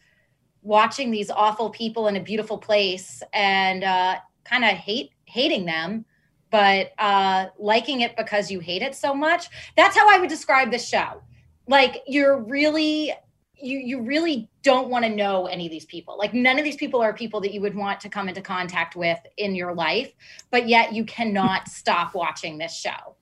[0.64, 6.04] watching these awful people in a beautiful place and uh, kind of hate hating them
[6.52, 9.48] but uh, liking it because you hate it so much.
[9.76, 11.24] That's how I would describe the show.
[11.68, 13.14] Like you're really
[13.62, 16.18] you you really don't want to know any of these people.
[16.18, 18.96] Like none of these people are people that you would want to come into contact
[18.96, 20.12] with in your life,
[20.50, 23.16] but yet you cannot stop watching this show.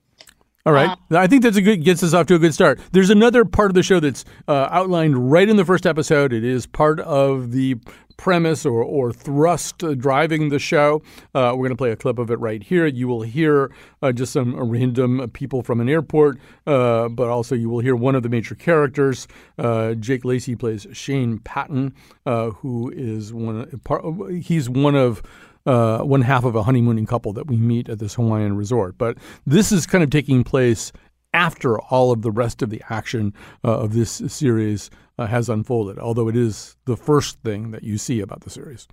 [0.66, 2.80] All right, um, I think that's a good gets us off to a good start.
[2.92, 6.34] There's another part of the show that's uh, outlined right in the first episode.
[6.34, 7.76] It is part of the
[8.20, 11.02] premise or, or thrust driving the show.
[11.34, 12.84] Uh, we're going to play a clip of it right here.
[12.84, 17.70] You will hear uh, just some random people from an airport, uh, but also you
[17.70, 19.26] will hear one of the major characters.
[19.56, 21.94] Uh, Jake Lacy plays Shane Patton,
[22.26, 23.80] uh, who is one.
[23.84, 24.04] Part,
[24.42, 25.22] he's one of
[25.64, 28.98] uh, one half of a honeymooning couple that we meet at this Hawaiian resort.
[28.98, 30.92] But this is kind of taking place
[31.32, 33.32] after all of the rest of the action
[33.64, 37.98] uh, of this series uh, has unfolded, although it is the first thing that you
[37.98, 38.88] see about the series.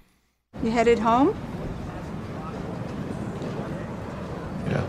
[0.63, 1.35] You headed home?
[4.67, 4.85] Yeah.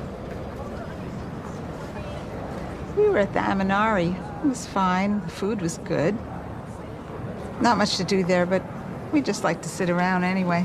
[2.97, 4.15] We were at the Amanari.
[4.45, 5.21] It was fine.
[5.21, 6.17] The food was good.
[7.61, 8.63] Not much to do there, but
[9.13, 10.63] we just like to sit around anyway.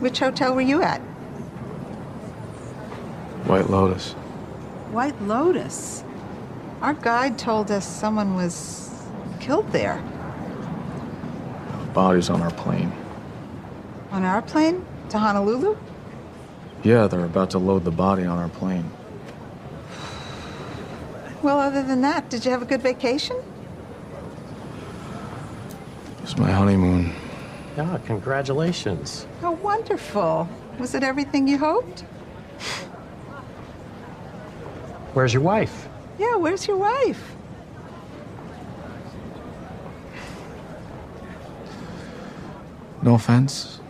[0.00, 1.00] Which hotel were you at?
[3.46, 4.14] White Lotus.
[4.90, 6.02] White Lotus?
[6.82, 8.90] Our guide told us someone was
[9.38, 10.02] killed there.
[11.94, 12.92] Bodies on our plane.
[14.10, 14.84] On our plane?
[15.10, 15.76] To Honolulu?
[16.82, 18.90] Yeah, they're about to load the body on our plane.
[21.42, 23.36] Well, other than that, did you have a good vacation?
[26.16, 27.12] It was my honeymoon.
[27.76, 29.26] Yeah, congratulations.
[29.40, 30.48] How wonderful.
[30.78, 32.04] Was it everything you hoped?
[35.12, 35.88] Where's your wife?
[36.18, 37.34] Yeah, where's your wife?
[43.02, 43.80] No offense.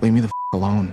[0.00, 0.92] Leave me the f- alone.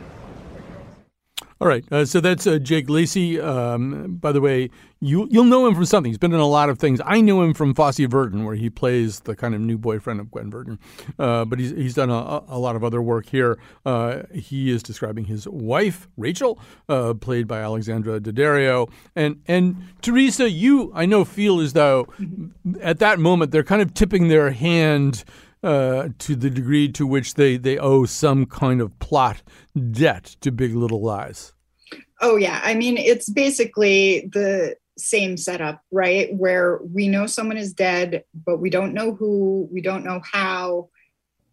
[1.64, 3.40] All right, uh, so that's uh, Jake Lacy.
[3.40, 6.12] Um, by the way, you you'll know him from something.
[6.12, 7.00] He's been in a lot of things.
[7.06, 10.30] I knew him from Fosse Verdon, where he plays the kind of new boyfriend of
[10.30, 10.78] Gwen Verdon.
[11.18, 13.58] Uh, but he's he's done a, a, lot of other work here.
[13.86, 20.50] Uh, he is describing his wife Rachel, uh, played by Alexandra Daddario, and and Teresa.
[20.50, 22.10] You I know feel as though
[22.82, 25.24] at that moment they're kind of tipping their hand.
[25.64, 29.42] Uh, to the degree to which they, they owe some kind of plot
[29.92, 31.54] debt to Big Little Lies.
[32.20, 36.34] Oh yeah, I mean it's basically the same setup, right?
[36.36, 40.90] Where we know someone is dead, but we don't know who, we don't know how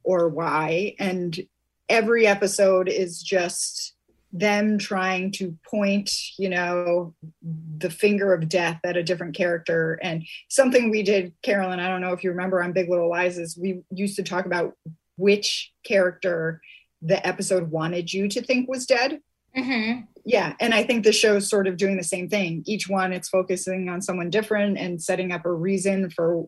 [0.03, 1.39] or why, and
[1.89, 3.95] every episode is just
[4.33, 7.15] them trying to point, you know,
[7.79, 9.99] the finger of death at a different character.
[10.03, 13.39] And something we did, Carolyn, I don't know if you remember on Big Little Lies,
[13.39, 14.75] is we used to talk about
[15.17, 16.61] which character
[17.03, 19.21] the episode wanted you to think was dead.
[19.57, 20.03] Mm-hmm.
[20.25, 20.55] Yeah.
[20.61, 22.63] And I think the show's sort of doing the same thing.
[22.67, 26.47] Each one, it's focusing on someone different and setting up a reason for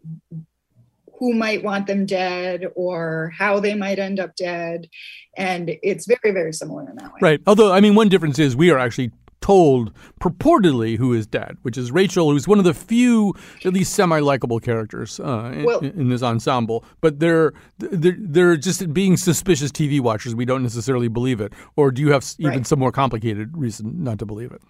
[1.23, 4.89] who might want them dead or how they might end up dead.
[5.37, 7.19] And it's very, very similar in that way.
[7.21, 7.41] Right.
[7.47, 11.79] Although, I mean, one difference is we are actually told purportedly who is dead, which
[11.79, 16.09] is Rachel, who's one of the few, at least semi-likable characters uh, in, Well- in
[16.09, 16.85] this ensemble.
[17.01, 20.35] But they're, they're they're just being suspicious TV watchers.
[20.35, 21.53] We don't necessarily believe it.
[21.77, 22.67] Or do you have even Right.
[22.67, 24.61] some more complicated reason not to believe it?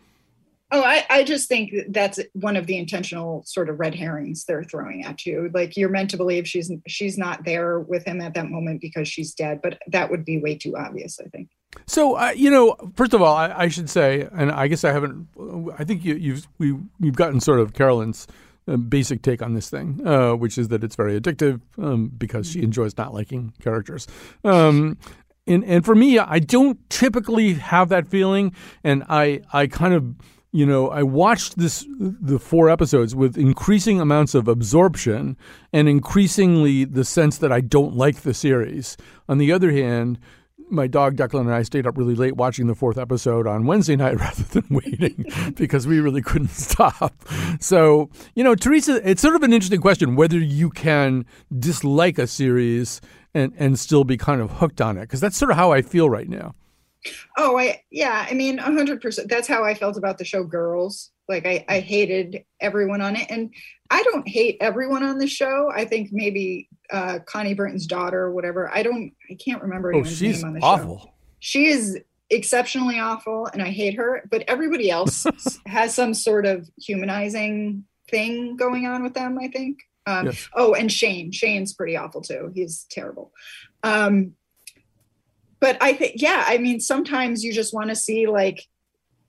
[0.74, 4.64] Oh, I, I just think that's one of the intentional sort of red herrings they're
[4.64, 5.50] throwing at you.
[5.52, 9.06] Like you're meant to believe she's she's not there with him at that moment because
[9.06, 11.20] she's dead, but that would be way too obvious.
[11.20, 11.50] I think.
[11.86, 14.92] So uh, you know, first of all, I, I should say, and I guess I
[14.92, 15.28] haven't.
[15.78, 18.26] I think you, you've we, we've gotten sort of Carolyn's
[18.66, 22.50] uh, basic take on this thing, uh, which is that it's very addictive um, because
[22.50, 24.06] she enjoys not liking characters.
[24.42, 24.96] Um,
[25.46, 30.14] and and for me, I don't typically have that feeling, and I I kind of
[30.52, 35.36] you know I watched this the four episodes with increasing amounts of absorption
[35.72, 38.96] and increasingly the sense that I don't like the series.
[39.28, 40.18] On the other hand
[40.72, 43.96] my dog Declan and I stayed up really late watching the fourth episode on Wednesday
[44.04, 47.14] night rather than waiting because we really couldn't stop.
[47.60, 51.26] So, you know, Teresa, it's sort of an interesting question whether you can
[51.58, 53.00] dislike a series
[53.34, 55.82] and, and still be kind of hooked on it because that's sort of how I
[55.82, 56.54] feel right now.
[57.36, 58.26] Oh, I yeah.
[58.28, 59.28] I mean, a hundred percent.
[59.28, 61.10] That's how I felt about the show Girls.
[61.28, 63.52] Like I, I hated everyone on it, and
[63.90, 65.70] I don't hate everyone on the show.
[65.74, 68.70] I think maybe uh, Connie Britton's daughter, or whatever.
[68.72, 69.12] I don't.
[69.30, 70.98] I can't remember Oh, she's name on the awful.
[70.98, 71.10] show.
[71.38, 71.98] She is
[72.30, 74.22] exceptionally awful, and I hate her.
[74.30, 75.26] But everybody else
[75.66, 79.38] has some sort of humanizing thing going on with them.
[79.40, 79.78] I think.
[80.06, 80.48] Um, Yes.
[80.54, 81.30] Oh, and Shane.
[81.30, 82.50] Shane's pretty awful too.
[82.54, 83.32] He's terrible.
[83.84, 84.32] Um,
[85.62, 88.66] but I think, yeah, I mean, sometimes you just want to see like,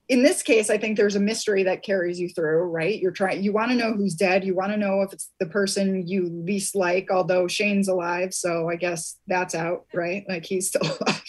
[0.08, 3.00] in this case, I think there's a mystery that carries you through, right?
[3.00, 4.42] You're trying, you want to know who's dead.
[4.42, 8.34] You want to know if it's the person you least like, although Shane's alive.
[8.34, 10.24] So I guess that's out, right?
[10.28, 11.22] Like he's still alive.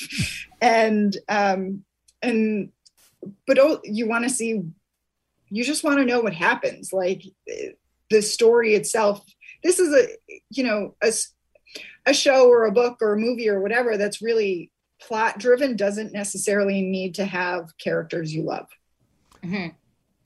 [0.60, 1.84] and, um,
[2.24, 2.72] and,
[3.46, 4.64] but oh, you want to see,
[5.50, 6.92] you just want to know what happens.
[6.92, 7.22] Like
[8.10, 9.24] the story itself.
[9.64, 10.08] This is a,
[10.50, 11.14] you know, a,
[12.08, 14.72] a show or a book or a movie or whatever that's really
[15.06, 18.68] plot driven doesn't necessarily need to have characters you love.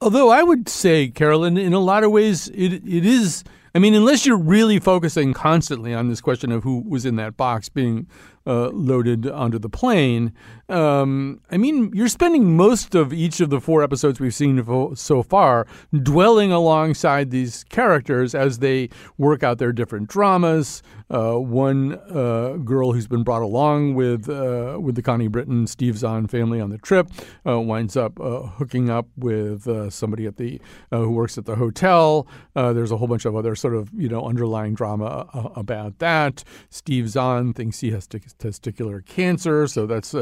[0.01, 3.43] Although I would say, Carolyn, in a lot of ways, it it is.
[3.75, 7.37] I mean, unless you're really focusing constantly on this question of who was in that
[7.37, 8.07] box being
[8.47, 10.33] uh, loaded onto the plane,
[10.69, 14.63] um, I mean, you're spending most of each of the four episodes we've seen
[14.95, 15.67] so far
[16.03, 20.83] dwelling alongside these characters as they work out their different dramas.
[21.11, 25.97] Uh, one uh, girl who's been brought along with uh, with the Connie Britton Steve
[25.97, 27.09] Zahn family on the trip
[27.47, 31.55] uh, winds up uh, hooking up with uh, somebody at the who works at the
[31.55, 32.27] hotel.
[32.53, 36.43] There's a whole bunch of other sort of you know underlying drama about that.
[36.69, 40.13] Steve Zahn thinks he has tes- testicular cancer, so that's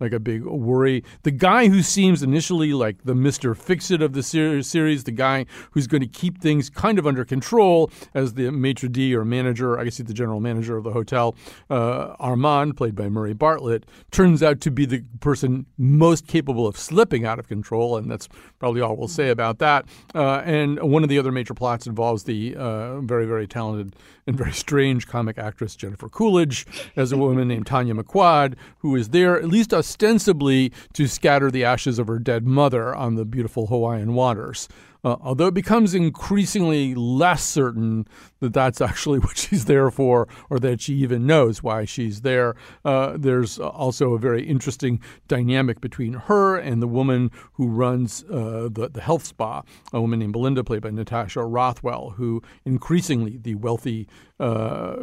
[0.00, 1.04] like a big worry.
[1.22, 5.12] The guy who seems initially like the Mister Fix It of the ser- series, the
[5.12, 9.24] guy who's going to keep things kind of under control as the maitre d or
[9.24, 11.34] manager, I guess he's the general manager of the hotel,
[11.70, 16.76] uh, Armand, played by Murray Bartlett, turns out to be the person most capable of
[16.76, 18.28] slipping out of control, and that's
[18.58, 19.84] probably all we'll say about that.
[20.14, 23.94] Uh, and one of the other major plots involves the uh, very, very talented
[24.26, 29.10] and very strange comic actress Jennifer Coolidge as a woman named Tanya McQuoid, who is
[29.10, 33.66] there at least ostensibly to scatter the ashes of her dead mother on the beautiful
[33.66, 34.66] Hawaiian waters.
[35.04, 38.06] Uh, although it becomes increasingly less certain
[38.40, 42.54] that that's actually what she's there for or that she even knows why she's there,
[42.86, 48.70] uh, there's also a very interesting dynamic between her and the woman who runs uh,
[48.72, 49.60] the, the health spa,
[49.92, 54.08] a woman named Belinda, played by Natasha Rothwell, who increasingly the wealthy
[54.40, 54.96] uh,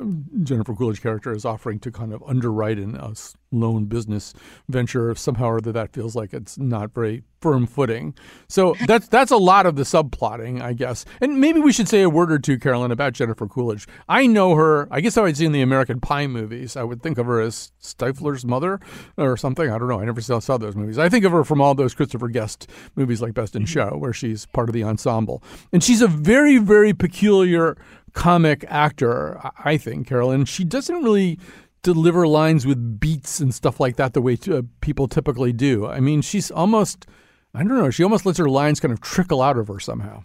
[0.43, 3.13] Jennifer Coolidge character is offering to kind of underwrite in a
[3.51, 4.33] lone business
[4.67, 5.13] venture.
[5.15, 8.13] Somehow or other, that feels like it's not very firm footing.
[8.47, 11.05] So that's that's a lot of the subplotting, I guess.
[11.21, 13.87] And maybe we should say a word or two, Carolyn, about Jennifer Coolidge.
[14.09, 14.87] I know her.
[14.91, 16.75] I guess I would see in the American Pie movies.
[16.75, 18.79] I would think of her as Stifler's mother
[19.17, 19.69] or something.
[19.69, 20.01] I don't know.
[20.01, 20.97] I never saw, saw those movies.
[20.99, 24.13] I think of her from all those Christopher Guest movies like Best in Show, where
[24.13, 27.77] she's part of the ensemble, and she's a very very peculiar
[28.13, 29.39] comic actor.
[29.63, 30.45] I- think Carolyn.
[30.45, 31.39] She doesn't really
[31.83, 35.87] deliver lines with beats and stuff like that the way uh, people typically do.
[35.87, 37.07] I mean, she's almost,
[37.55, 40.23] I don't know, she almost lets her lines kind of trickle out of her somehow.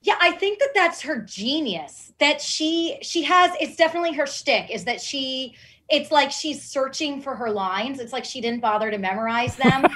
[0.00, 2.12] Yeah, I think that that's her genius.
[2.20, 3.52] That she she has.
[3.60, 4.70] It's definitely her shtick.
[4.70, 5.54] Is that she?
[5.90, 8.00] It's like she's searching for her lines.
[8.00, 9.86] It's like she didn't bother to memorize them.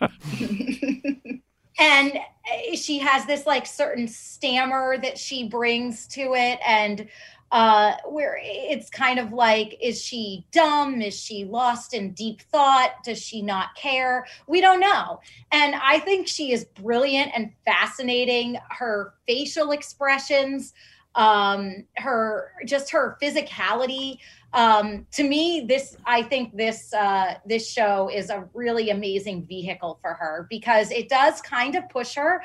[1.78, 7.08] and eh, she has this like certain stammer that she brings to it and
[7.50, 11.00] uh, where it's kind of like, is she dumb?
[11.00, 13.02] Is she lost in deep thought?
[13.04, 14.26] Does she not care?
[14.46, 15.20] We don't know.
[15.50, 18.58] And I think she is brilliant and fascinating.
[18.68, 20.74] Her facial expressions,
[21.14, 24.18] um, her just her physicality.
[24.52, 29.98] Um, to me, this I think this uh, this show is a really amazing vehicle
[30.00, 32.42] for her because it does kind of push her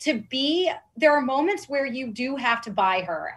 [0.00, 0.70] to be.
[0.96, 3.34] There are moments where you do have to buy her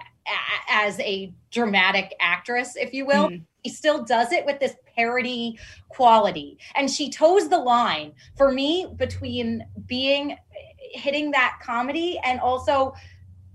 [0.70, 3.30] as a dramatic actress, if you will.
[3.30, 3.44] Mm.
[3.64, 5.58] He still does it with this parody
[5.90, 6.58] quality.
[6.76, 10.38] And she toes the line for me between being
[10.92, 12.94] hitting that comedy and also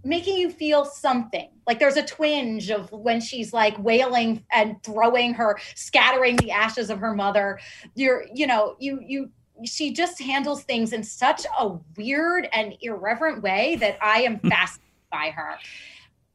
[0.04, 1.48] making you feel something.
[1.66, 6.90] Like there's a twinge of when she's like wailing and throwing her, scattering the ashes
[6.90, 7.60] of her mother.
[7.94, 9.30] You're, you know, you, you,
[9.64, 14.88] she just handles things in such a weird and irreverent way that I am fascinated
[15.10, 15.56] by her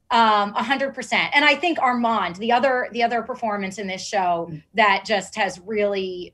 [0.10, 4.06] um a hundred percent and i think armand the other the other performance in this
[4.06, 4.64] show mm.
[4.74, 6.34] that just has really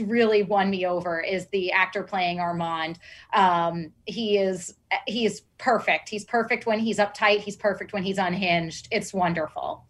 [0.00, 2.98] really won me over is the actor playing armand.
[3.32, 4.74] Um he is
[5.06, 6.08] he is perfect.
[6.08, 7.40] He's perfect when he's uptight.
[7.40, 8.88] He's perfect when he's unhinged.
[8.90, 9.84] It's wonderful.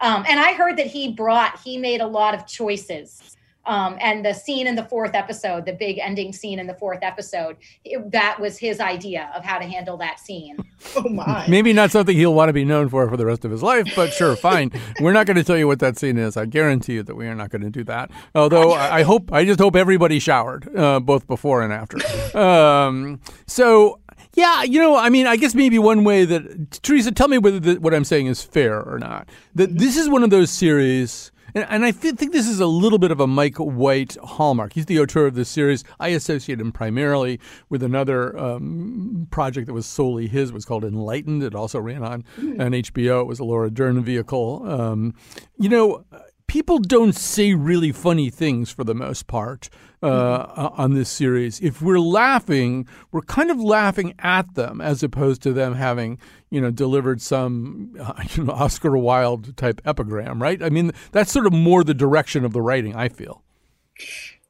[0.00, 3.36] Um and i heard that he brought he made a lot of choices
[3.70, 6.98] um, and the scene in the fourth episode, the big ending scene in the fourth
[7.02, 10.58] episode, it, that was his idea of how to handle that scene.
[10.96, 11.46] Oh my!
[11.46, 13.86] Maybe not something he'll want to be known for for the rest of his life,
[13.94, 14.72] but sure, fine.
[15.00, 16.38] We're not going to tell you what that scene is.
[16.38, 18.10] I guarantee you that we are not going to do that.
[18.34, 21.98] Although I, I hope, I just hope everybody showered uh, both before and after.
[22.38, 24.00] Um, so
[24.34, 27.60] yeah, you know, I mean, I guess maybe one way that Teresa, tell me whether
[27.60, 29.28] the, what I'm saying is fair or not.
[29.54, 32.66] That this is one of those series and, and I th- think this is a
[32.66, 34.72] little bit of a Mike White hallmark.
[34.72, 35.84] He's the auteur of this series.
[35.98, 40.50] I associate him primarily with another um, project that was solely his.
[40.50, 41.42] It was called Enlightened.
[41.42, 42.60] It also ran on, mm.
[42.60, 43.22] on HBO.
[43.22, 44.62] It was a Laura Dern vehicle.
[44.68, 45.14] Um,
[45.58, 46.04] you know,
[46.50, 49.70] people don't say really funny things for the most part
[50.02, 50.08] uh,
[50.46, 50.80] mm-hmm.
[50.80, 51.60] on this series.
[51.60, 56.18] If we're laughing, we're kind of laughing at them as opposed to them having,
[56.50, 60.60] you know, delivered some uh, you know, Oscar Wilde type epigram, right?
[60.60, 63.44] I mean, that's sort of more the direction of the writing, I feel.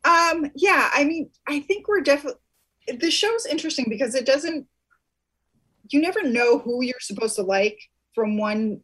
[0.06, 2.40] Um, yeah, I mean, I think we're definitely,
[2.96, 4.66] the show's interesting because it doesn't,
[5.90, 7.78] you never know who you're supposed to like
[8.14, 8.80] from one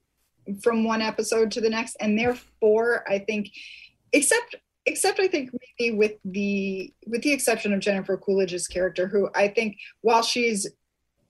[0.63, 3.51] from one episode to the next and therefore i think
[4.13, 9.29] except except I think maybe with the with the exception of Jennifer Coolidge's character, who
[9.35, 10.67] I think while she's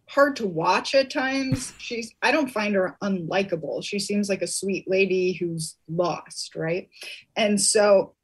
[0.09, 3.83] hard to watch at times, she's I don't find her unlikable.
[3.83, 6.89] She seems like a sweet lady who's lost, right?
[7.35, 8.15] And so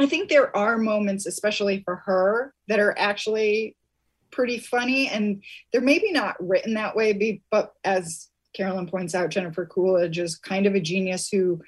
[0.00, 3.76] I think there are moments, especially for her, that are actually
[4.30, 5.42] pretty funny, and
[5.72, 10.66] they're maybe not written that way, but as Carolyn points out, Jennifer Coolidge is kind
[10.66, 11.60] of a genius who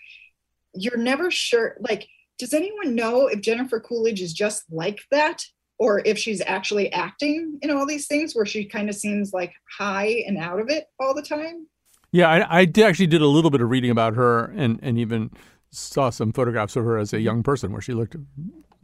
[0.75, 2.09] you're never sure like
[2.39, 5.45] does anyone know if Jennifer Coolidge is just like that
[5.79, 9.53] or if she's actually acting in all these things where she kind of seems like
[9.79, 11.67] high and out of it all the time?
[12.11, 14.99] Yeah, I, I did actually did a little bit of reading about her and, and
[14.99, 15.31] even
[15.71, 18.17] saw some photographs of her as a young person where she looked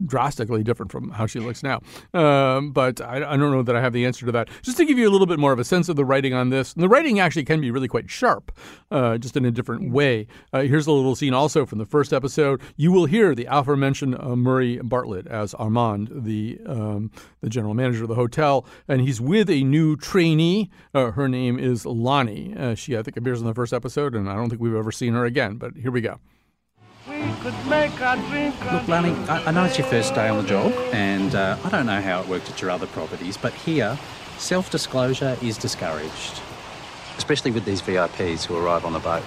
[0.05, 1.81] drastically different from how she looks now.
[2.13, 4.49] Um, but I, I, don't know that I have the answer to that.
[4.61, 6.49] Just to give you a little bit more of a sense of the writing on
[6.49, 8.51] this, the writing actually can be really quite sharp,
[8.91, 10.27] uh, just in a different way.
[10.53, 12.61] Uh, here's a little scene also from the first episode.
[12.77, 18.03] You will hear the aforementioned uh, Murray Bartlett as Armand, the um, the general manager
[18.03, 20.69] of the hotel, and he's with a new trainee.
[20.93, 22.53] Uh, her name is Lonnie.
[22.55, 24.91] Uh, she, I think, appears in the first episode, and I don't think we've ever
[24.91, 25.55] seen her again.
[25.55, 26.19] But here we go.
[27.09, 31.69] Look, Lonnie, I, I, know it's your first day on the job, and uh, I
[31.69, 33.97] don't know how it worked at your other properties, but here,
[34.37, 36.39] self disclosure is discouraged,
[37.17, 39.23] especially with these VIPs who arrive on the boat.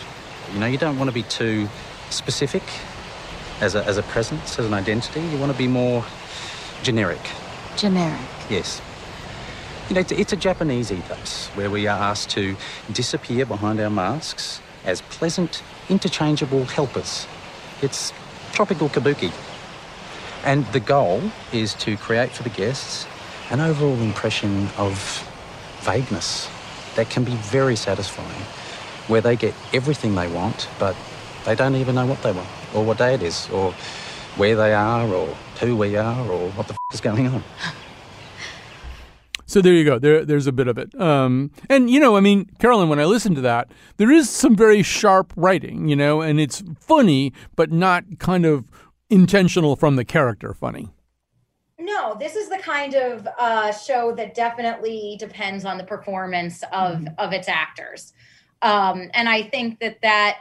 [0.53, 1.69] You know, you don't want to be too
[2.11, 2.63] specific
[3.61, 5.21] as a, as a presence, as an identity.
[5.21, 6.05] You want to be more
[6.85, 7.21] generic.
[7.77, 8.21] Generic?
[8.49, 8.81] Yes.
[9.89, 12.55] You know, it's, it's a Japanese ethos where we are asked to
[12.93, 17.27] disappear behind our masks as pleasant, interchangeable helpers
[17.83, 18.13] it's
[18.53, 19.33] tropical kabuki.
[20.45, 21.23] And the goal
[21.53, 23.07] is to create for the guests
[23.51, 25.29] an overall impression of
[25.81, 26.49] vagueness
[26.97, 28.43] that can be very satisfying,
[29.09, 30.97] where they get everything they want, but
[31.45, 32.49] they don't even know what they want.
[32.75, 33.73] or what day it is, or
[34.37, 35.27] where they are, or
[35.61, 37.45] who we are, or what the f- is going on.
[39.53, 39.99] So there you go.
[39.99, 40.99] There, there's a bit of it.
[40.99, 44.57] Um, and you know, I mean, Carolyn, when I listen to that, there is some
[44.57, 48.65] very sharp writing, you know, and it's funny, but not kind of
[49.11, 50.89] intentional from the character funny.
[51.79, 57.01] No, this is the kind of uh, show that definitely depends on the performance of
[57.01, 57.09] mm-hmm.
[57.19, 58.15] of its actors,
[58.63, 60.39] um, and I think that that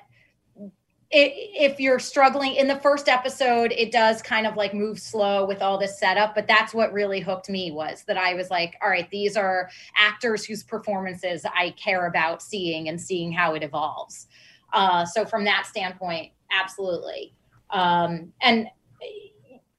[1.14, 5.62] if you're struggling in the first episode, it does kind of like move slow with
[5.62, 8.90] all this setup, but that's what really hooked me was that I was like, all
[8.90, 14.28] right, these are actors whose performances I care about seeing and seeing how it evolves.
[14.72, 17.34] Uh, so from that standpoint, absolutely.
[17.72, 18.68] Um, and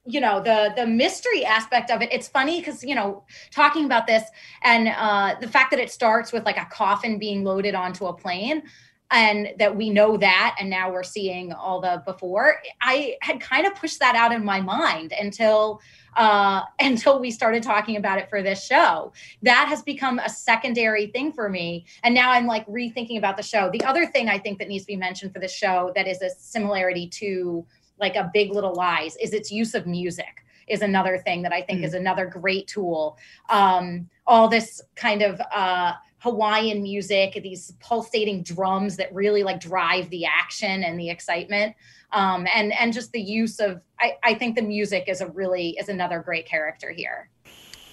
[0.05, 3.23] you know the the mystery aspect of it it's funny because you know
[3.53, 4.25] talking about this
[4.65, 8.13] and uh the fact that it starts with like a coffin being loaded onto a
[8.13, 8.65] plane
[9.13, 13.67] and that we know that and now we're seeing all the before i had kind
[13.67, 15.81] of pushed that out in my mind until
[16.15, 19.15] uh, until we started talking about it for this show.
[19.41, 23.43] That has become a secondary thing for me and now i'm like rethinking about the
[23.43, 23.71] show.
[23.71, 26.23] The other thing i think that needs to be mentioned for the show that is
[26.23, 27.65] a similarity to
[28.01, 31.61] like a big little lies is its use of music is another thing that i
[31.61, 31.85] think mm.
[31.85, 33.19] is another great tool.
[33.49, 40.09] Um, all this kind of uh, Hawaiian music, these pulsating drums that really like drive
[40.11, 41.75] the action and the excitement.
[42.13, 45.71] Um, and and just the use of I, I think the music is a really
[45.81, 47.29] is another great character here.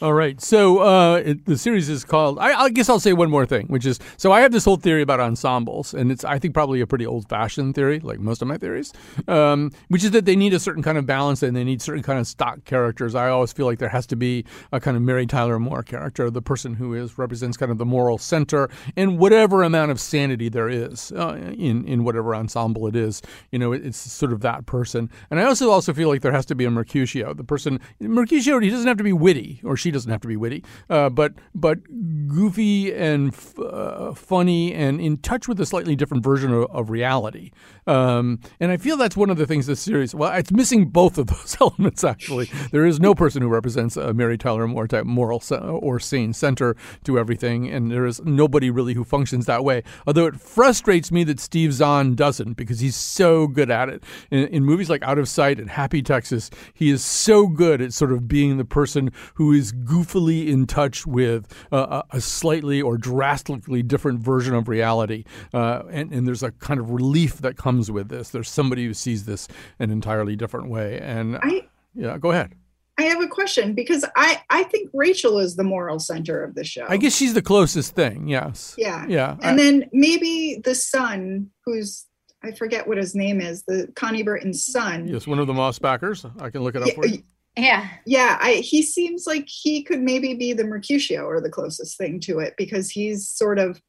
[0.02, 0.40] All right.
[0.40, 2.40] So uh, it, the series is called.
[2.40, 4.78] I, I, guess I'll say one more thing, which is so I have this whole
[4.78, 8.48] theory about ensembles, and it's I think probably a pretty old-fashioned theory, like most of
[8.48, 8.94] my theories,
[9.28, 12.02] um, which is that they need a certain kind of balance and they need certain
[12.02, 13.14] kind of stock characters.
[13.14, 16.30] I always feel like there has to be a kind of Mary Tyler Moore character,
[16.30, 20.48] the person who is represents kind of the moral center and whatever amount of sanity
[20.48, 23.22] there is uh, in in whatever ensemble it is.
[23.52, 25.10] You know, it, it's sort of that person.
[25.30, 28.60] And I also also feel like there has to be a Mercutio, the person Mercutio.
[28.60, 31.10] He doesn't have to be witty, or she she doesn't have to be witty, uh,
[31.10, 31.80] but but
[32.28, 36.92] goofy and f- uh, funny and in touch with a slightly different version of, of
[36.92, 37.50] reality.
[37.88, 40.14] Um, and I feel that's one of the things this series.
[40.14, 42.04] Well, it's missing both of those elements.
[42.04, 46.34] Actually, there is no person who represents a Mary Tyler Moore type moral or sane
[46.34, 46.76] center
[47.06, 49.82] to everything, and there is nobody really who functions that way.
[50.06, 54.48] Although it frustrates me that Steve Zahn doesn't, because he's so good at it in,
[54.50, 56.52] in movies like Out of Sight and Happy Texas.
[56.76, 61.06] He is so good at sort of being the person who is goofily in touch
[61.06, 65.24] with uh, a slightly or drastically different version of reality,
[65.54, 68.30] uh, and, and there's a kind of relief that comes with this.
[68.30, 69.48] There's somebody who sees this
[69.80, 71.00] an entirely different way.
[71.00, 72.56] And I, yeah, go ahead.
[72.98, 76.66] I have a question because I I think Rachel is the moral center of the
[76.66, 76.86] show.
[76.90, 78.28] I guess she's the closest thing.
[78.28, 78.76] Yes.
[78.78, 79.06] Yeah.
[79.08, 79.38] Yeah.
[79.42, 82.06] And I, then maybe the son, who's
[82.44, 85.08] I forget what his name is, the Connie Britton's son.
[85.08, 86.30] Yes, one of the Mossbachers.
[86.42, 87.24] I can look it up yeah, for you.
[87.58, 87.90] Yeah.
[88.06, 88.38] Yeah.
[88.40, 92.40] I, he seems like he could maybe be the Mercutio or the closest thing to
[92.40, 93.82] it because he's sort of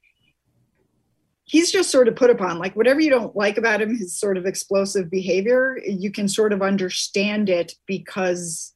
[1.45, 4.37] he's just sort of put upon like whatever you don't like about him his sort
[4.37, 8.73] of explosive behavior you can sort of understand it because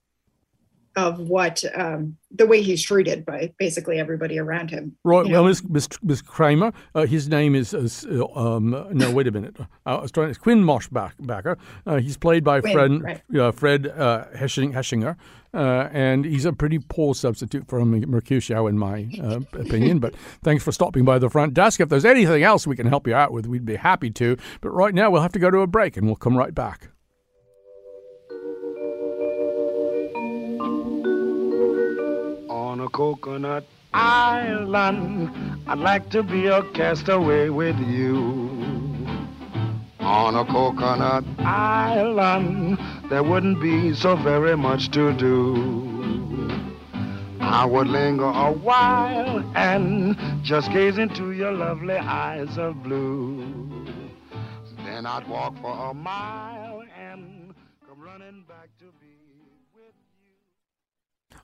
[0.96, 4.96] of what um, the way he's treated by basically everybody around him.
[5.04, 5.26] Right.
[5.26, 9.30] Well, Miss, Miss, Miss Kramer, uh, his name is, is uh, um, no, wait a
[9.30, 9.56] minute.
[9.58, 10.30] Uh, I was trying.
[10.30, 11.56] It's Quinn Mossbacher.
[11.86, 13.40] Uh, he's played by Quinn, Fred right.
[13.40, 15.16] Uh, Fred uh, Hechinger.
[15.52, 19.08] and he's a pretty poor substitute for Mercutio, in my
[19.52, 19.98] opinion.
[19.98, 21.80] but thanks for stopping by the front desk.
[21.80, 24.36] If there's anything else we can help you out with, we'd be happy to.
[24.60, 26.88] But right now, we'll have to go to a break, and we'll come right back.
[32.84, 33.64] A coconut
[33.94, 35.30] island.
[35.66, 38.18] I'd like to be a castaway with you.
[40.00, 42.78] On a coconut island,
[43.08, 45.40] there wouldn't be so very much to do.
[47.40, 53.86] I would linger a while and just gaze into your lovely eyes of blue.
[54.84, 57.54] Then I'd walk for a mile and
[57.88, 59.03] come running back to.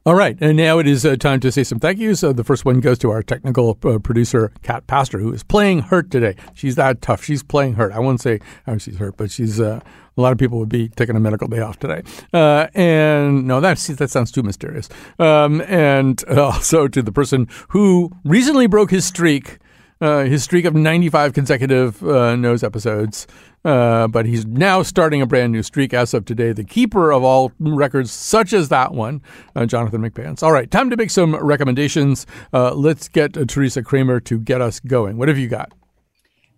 [0.06, 2.24] All right, and now it is uh, time to say some thank yous.
[2.24, 5.80] Uh, the first one goes to our technical uh, producer, Kat Pastor, who is playing
[5.80, 6.36] hurt today.
[6.54, 7.22] She's that tough.
[7.22, 7.92] She's playing hurt.
[7.92, 9.78] I won't say how she's hurt, but she's uh,
[10.16, 12.02] a lot of people would be taking a medical day off today.
[12.32, 14.88] Uh, and no, that that sounds too mysterious.
[15.18, 19.58] Um, and also to the person who recently broke his streak.
[20.02, 23.26] Uh, his streak of 95 consecutive uh, nose episodes.
[23.64, 26.52] Uh, but he's now starting a brand new streak as of today.
[26.52, 29.20] The keeper of all records, such as that one,
[29.54, 30.42] uh, Jonathan McPants.
[30.42, 32.26] All right, time to make some recommendations.
[32.52, 35.18] Uh, let's get Teresa Kramer to get us going.
[35.18, 35.72] What have you got?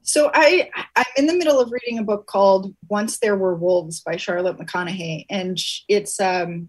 [0.03, 4.01] So I I'm in the middle of reading a book called Once There Were Wolves
[4.01, 5.57] by Charlotte McConaughey, and
[5.89, 6.69] it's um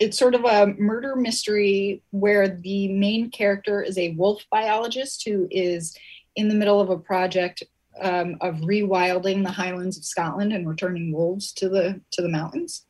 [0.00, 5.46] it's sort of a murder mystery where the main character is a wolf biologist who
[5.50, 5.94] is
[6.34, 7.62] in the middle of a project
[8.00, 12.84] um, of rewilding the Highlands of Scotland and returning wolves to the to the mountains.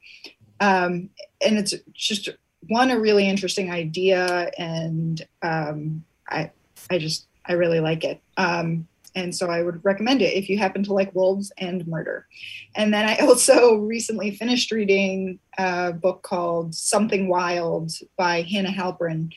[0.61, 1.11] Um,
[1.44, 2.28] and it's just
[2.68, 6.51] one a really interesting idea, and um, I
[6.90, 8.20] I just I really like it.
[8.36, 12.26] Um, and so I would recommend it if you happen to like wolves and murder.
[12.74, 19.32] And then I also recently finished reading a book called Something Wild by Hanna Halperin,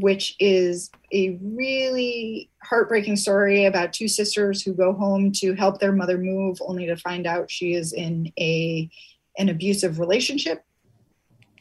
[0.00, 5.92] which is a really heartbreaking story about two sisters who go home to help their
[5.92, 8.90] mother move, only to find out she is in a
[9.38, 10.64] an abusive relationship.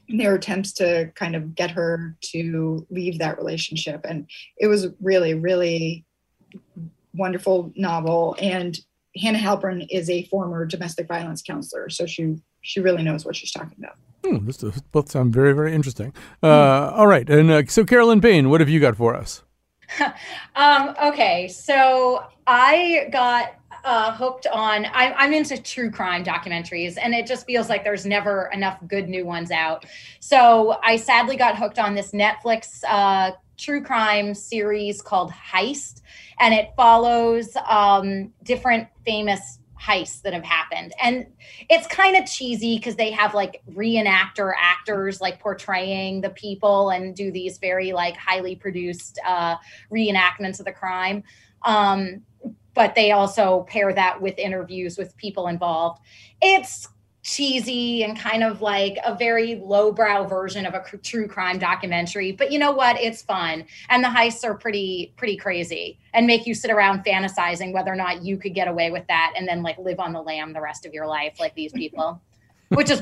[0.09, 4.87] And their attempts to kind of get her to leave that relationship, and it was
[5.01, 6.05] really, really
[7.15, 8.35] wonderful novel.
[8.39, 8.77] And
[9.15, 13.51] Hanna Halperin is a former domestic violence counselor, so she she really knows what she's
[13.51, 13.95] talking about.
[14.25, 14.57] Hmm, this
[14.91, 16.13] both sound very very interesting.
[16.41, 19.43] Uh, all right, and uh, so Carolyn Payne, what have you got for us?
[20.55, 23.53] um, okay, so I got
[23.83, 24.85] uh, hooked on.
[24.85, 29.07] I, I'm into true crime documentaries, and it just feels like there's never enough good
[29.07, 29.85] new ones out.
[30.19, 36.01] So I sadly got hooked on this Netflix uh, true crime series called Heist,
[36.39, 40.93] and it follows um, different famous heists that have happened.
[41.01, 41.27] And
[41.69, 47.15] it's kind of cheesy because they have like reenactor actors like portraying the people and
[47.15, 49.55] do these very like highly produced uh,
[49.91, 51.23] reenactments of the crime.
[51.63, 52.21] Um,
[52.73, 56.01] but they also pair that with interviews with people involved.
[56.41, 56.89] It's
[57.25, 62.51] cheesy and kind of like a very lowbrow version of a true crime documentary but
[62.51, 66.53] you know what it's fun and the heists are pretty pretty crazy and make you
[66.53, 69.75] sit around fantasizing whether or not you could get away with that and then like
[69.79, 72.21] live on the lam the rest of your life like these people
[72.69, 73.01] which is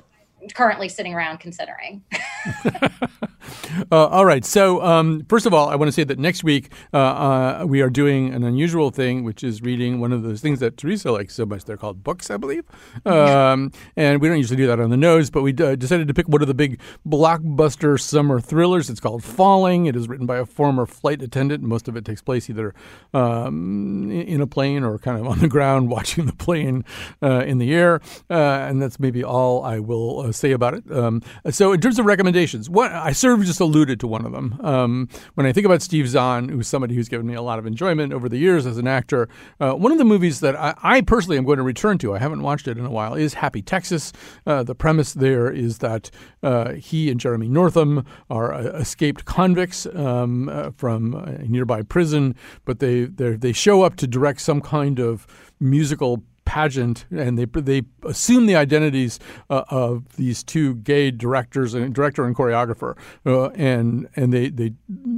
[0.53, 2.03] currently sitting around considering.
[3.91, 4.43] uh, all right.
[4.43, 7.81] So, um, first of all, I want to say that next week uh, uh, we
[7.81, 11.33] are doing an unusual thing, which is reading one of those things that Teresa likes
[11.33, 11.65] so much.
[11.65, 12.65] They're called books, I believe.
[13.05, 16.13] Um, and we don't usually do that on the nose, but we uh, decided to
[16.13, 18.89] pick one of the big blockbuster summer thrillers.
[18.89, 19.85] It's called Falling.
[19.85, 21.63] It is written by a former flight attendant.
[21.63, 22.73] Most of it takes place either
[23.13, 26.83] um, in a plane or kind of on the ground watching the plane
[27.21, 28.01] uh, in the air.
[28.29, 30.91] Uh, and that's maybe all I will say about it.
[30.91, 32.32] Um, so, in terms of recommendations,
[32.69, 34.59] what I sort of just alluded to one of them.
[34.61, 37.65] Um, when I think about Steve Zahn, who's somebody who's given me a lot of
[37.65, 39.29] enjoyment over the years as an actor,
[39.59, 42.19] uh, one of the movies that I, I, personally am going to return to, I
[42.19, 44.11] haven't watched it in a while, is Happy Texas.
[44.45, 46.09] Uh, the premise there is that
[46.41, 52.35] uh, he and Jeremy Northam are uh, escaped convicts um, uh, from a nearby prison,
[52.65, 55.27] but they they show up to direct some kind of
[55.59, 59.19] musical pageant, and they they assume the identities
[59.49, 64.73] uh, of these two gay directors and director and choreographer, uh, and and they they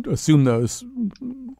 [0.09, 0.83] assume those.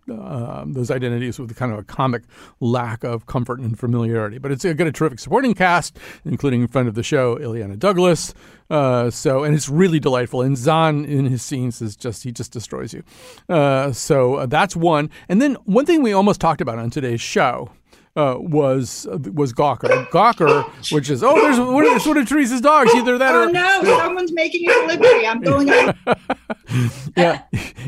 [0.08, 2.22] Uh, those identities with kind of a comic
[2.60, 6.88] lack of comfort and familiarity, but it's got a terrific supporting cast, including a friend
[6.88, 8.32] of the show Illeana Douglas.
[8.70, 10.44] Uh, so, and it's really delightful.
[10.44, 13.04] And Zahn in his scenes is just he just destroys you.
[13.50, 15.10] Uh, so uh, that's one.
[15.28, 17.72] And then one thing we almost talked about on today's show
[18.16, 20.08] uh, was was Gawker.
[20.08, 22.94] Gawker, which is oh, there's one of, it's one of Teresa's dogs.
[22.96, 25.28] Either that oh, or no, someone's making a delivery.
[25.28, 25.68] I'm going
[27.18, 27.44] yeah,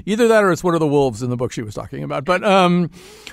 [0.05, 2.25] either that or it's one of the wolves in the book she was talking about.
[2.25, 2.91] But um,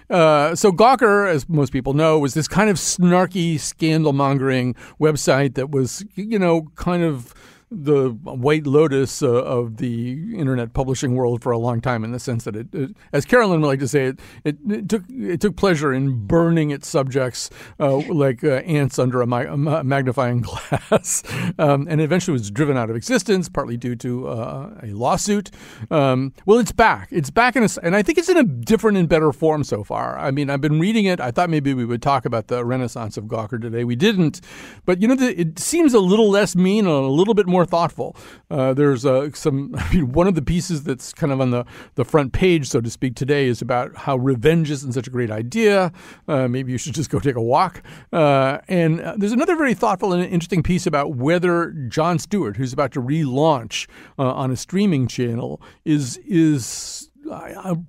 [0.08, 5.54] uh, so Gawker, as most people know, was this kind of snarky, scandal mongering website
[5.54, 7.34] that was you know kind of
[7.74, 12.18] the white lotus uh, of the internet publishing world for a long time in the
[12.18, 15.40] sense that it, it as Carolyn would like to say it, it, it, took it
[15.40, 17.50] took pleasure in burning its subjects
[17.80, 21.22] uh, like uh, ants under a, ma- a magnifying glass.
[21.58, 25.50] Um, and eventually was driven out of existence partly due to uh, a lawsuit.
[25.90, 27.08] Um, well it's back.
[27.10, 29.82] It's back in a, and I think it's in a different and better form so
[29.82, 30.18] far.
[30.18, 31.20] I mean I've been reading it.
[31.20, 33.84] I thought maybe we would talk about the renaissance of Gawker today.
[33.84, 34.40] We didn't.
[34.84, 37.63] But you know the, it seems a little less mean and a little bit more
[37.64, 38.16] more thoughtful.
[38.50, 41.64] Uh, there's uh, some, I mean, one of the pieces that's kind of on the,
[41.94, 45.30] the front page, so to speak, today is about how revenge isn't such a great
[45.30, 45.92] idea.
[46.28, 47.82] Uh, maybe you should just go take a walk.
[48.12, 52.72] Uh, and uh, there's another very thoughtful and interesting piece about whether Jon Stewart, who's
[52.72, 53.88] about to relaunch
[54.18, 57.10] uh, on a streaming channel, is is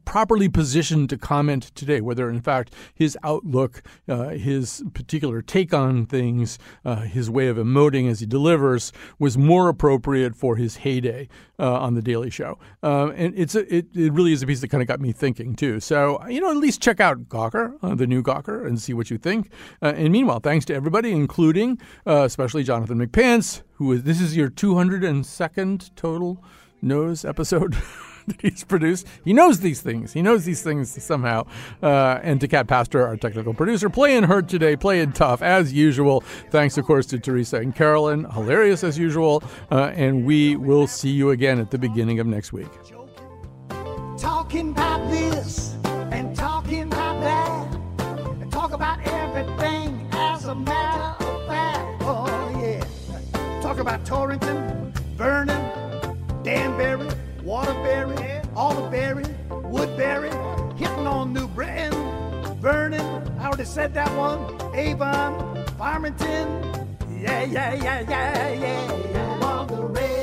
[0.06, 6.06] properly positioned to comment today, whether in fact his outlook, uh, his particular take on
[6.06, 11.28] things, uh, his way of emoting as he delivers was more appropriate for his heyday
[11.60, 12.58] uh, on the Daily Show.
[12.84, 15.12] Uh, and it's a, it, it really is a piece that kind of got me
[15.12, 15.80] thinking too.
[15.80, 19.10] So you know, at least check out Gawker, uh, the new Gawker, and see what
[19.10, 19.52] you think.
[19.82, 25.96] and meanwhile, thanks to everybody, including especially Jonathan McPants, who is this is your 202nd
[25.96, 26.44] total
[26.82, 27.76] nose episode.
[28.28, 29.08] that he's produced.
[29.24, 30.14] He knows these things.
[30.14, 31.46] He knows these things somehow.
[31.82, 36.22] Uh, and to Kat Pastor, our technical producer, playing hurt today, playing tough as usual.
[36.50, 38.26] Thanks, of course, to Teresa and Carolyn.
[38.32, 39.44] Hilarious as usual.
[39.72, 42.68] Uh, and we will see you again at the beginning of next week.
[44.18, 45.76] Talking about this
[46.12, 47.76] and talking about that.
[48.42, 52.02] And talk about everything as a matter of fact.
[52.02, 53.62] Oh, yeah.
[53.62, 55.72] Talk about Torrington, Vernon,
[56.44, 57.10] Danbury.
[57.46, 60.32] Waterbury, Alderberry, Woodbury,
[60.78, 61.94] hitting on New Britain,
[62.60, 63.02] Vernon,
[63.40, 66.88] I already said that one, Avon, Farmington,
[67.22, 70.15] yeah, yeah, yeah, yeah, yeah, yeah.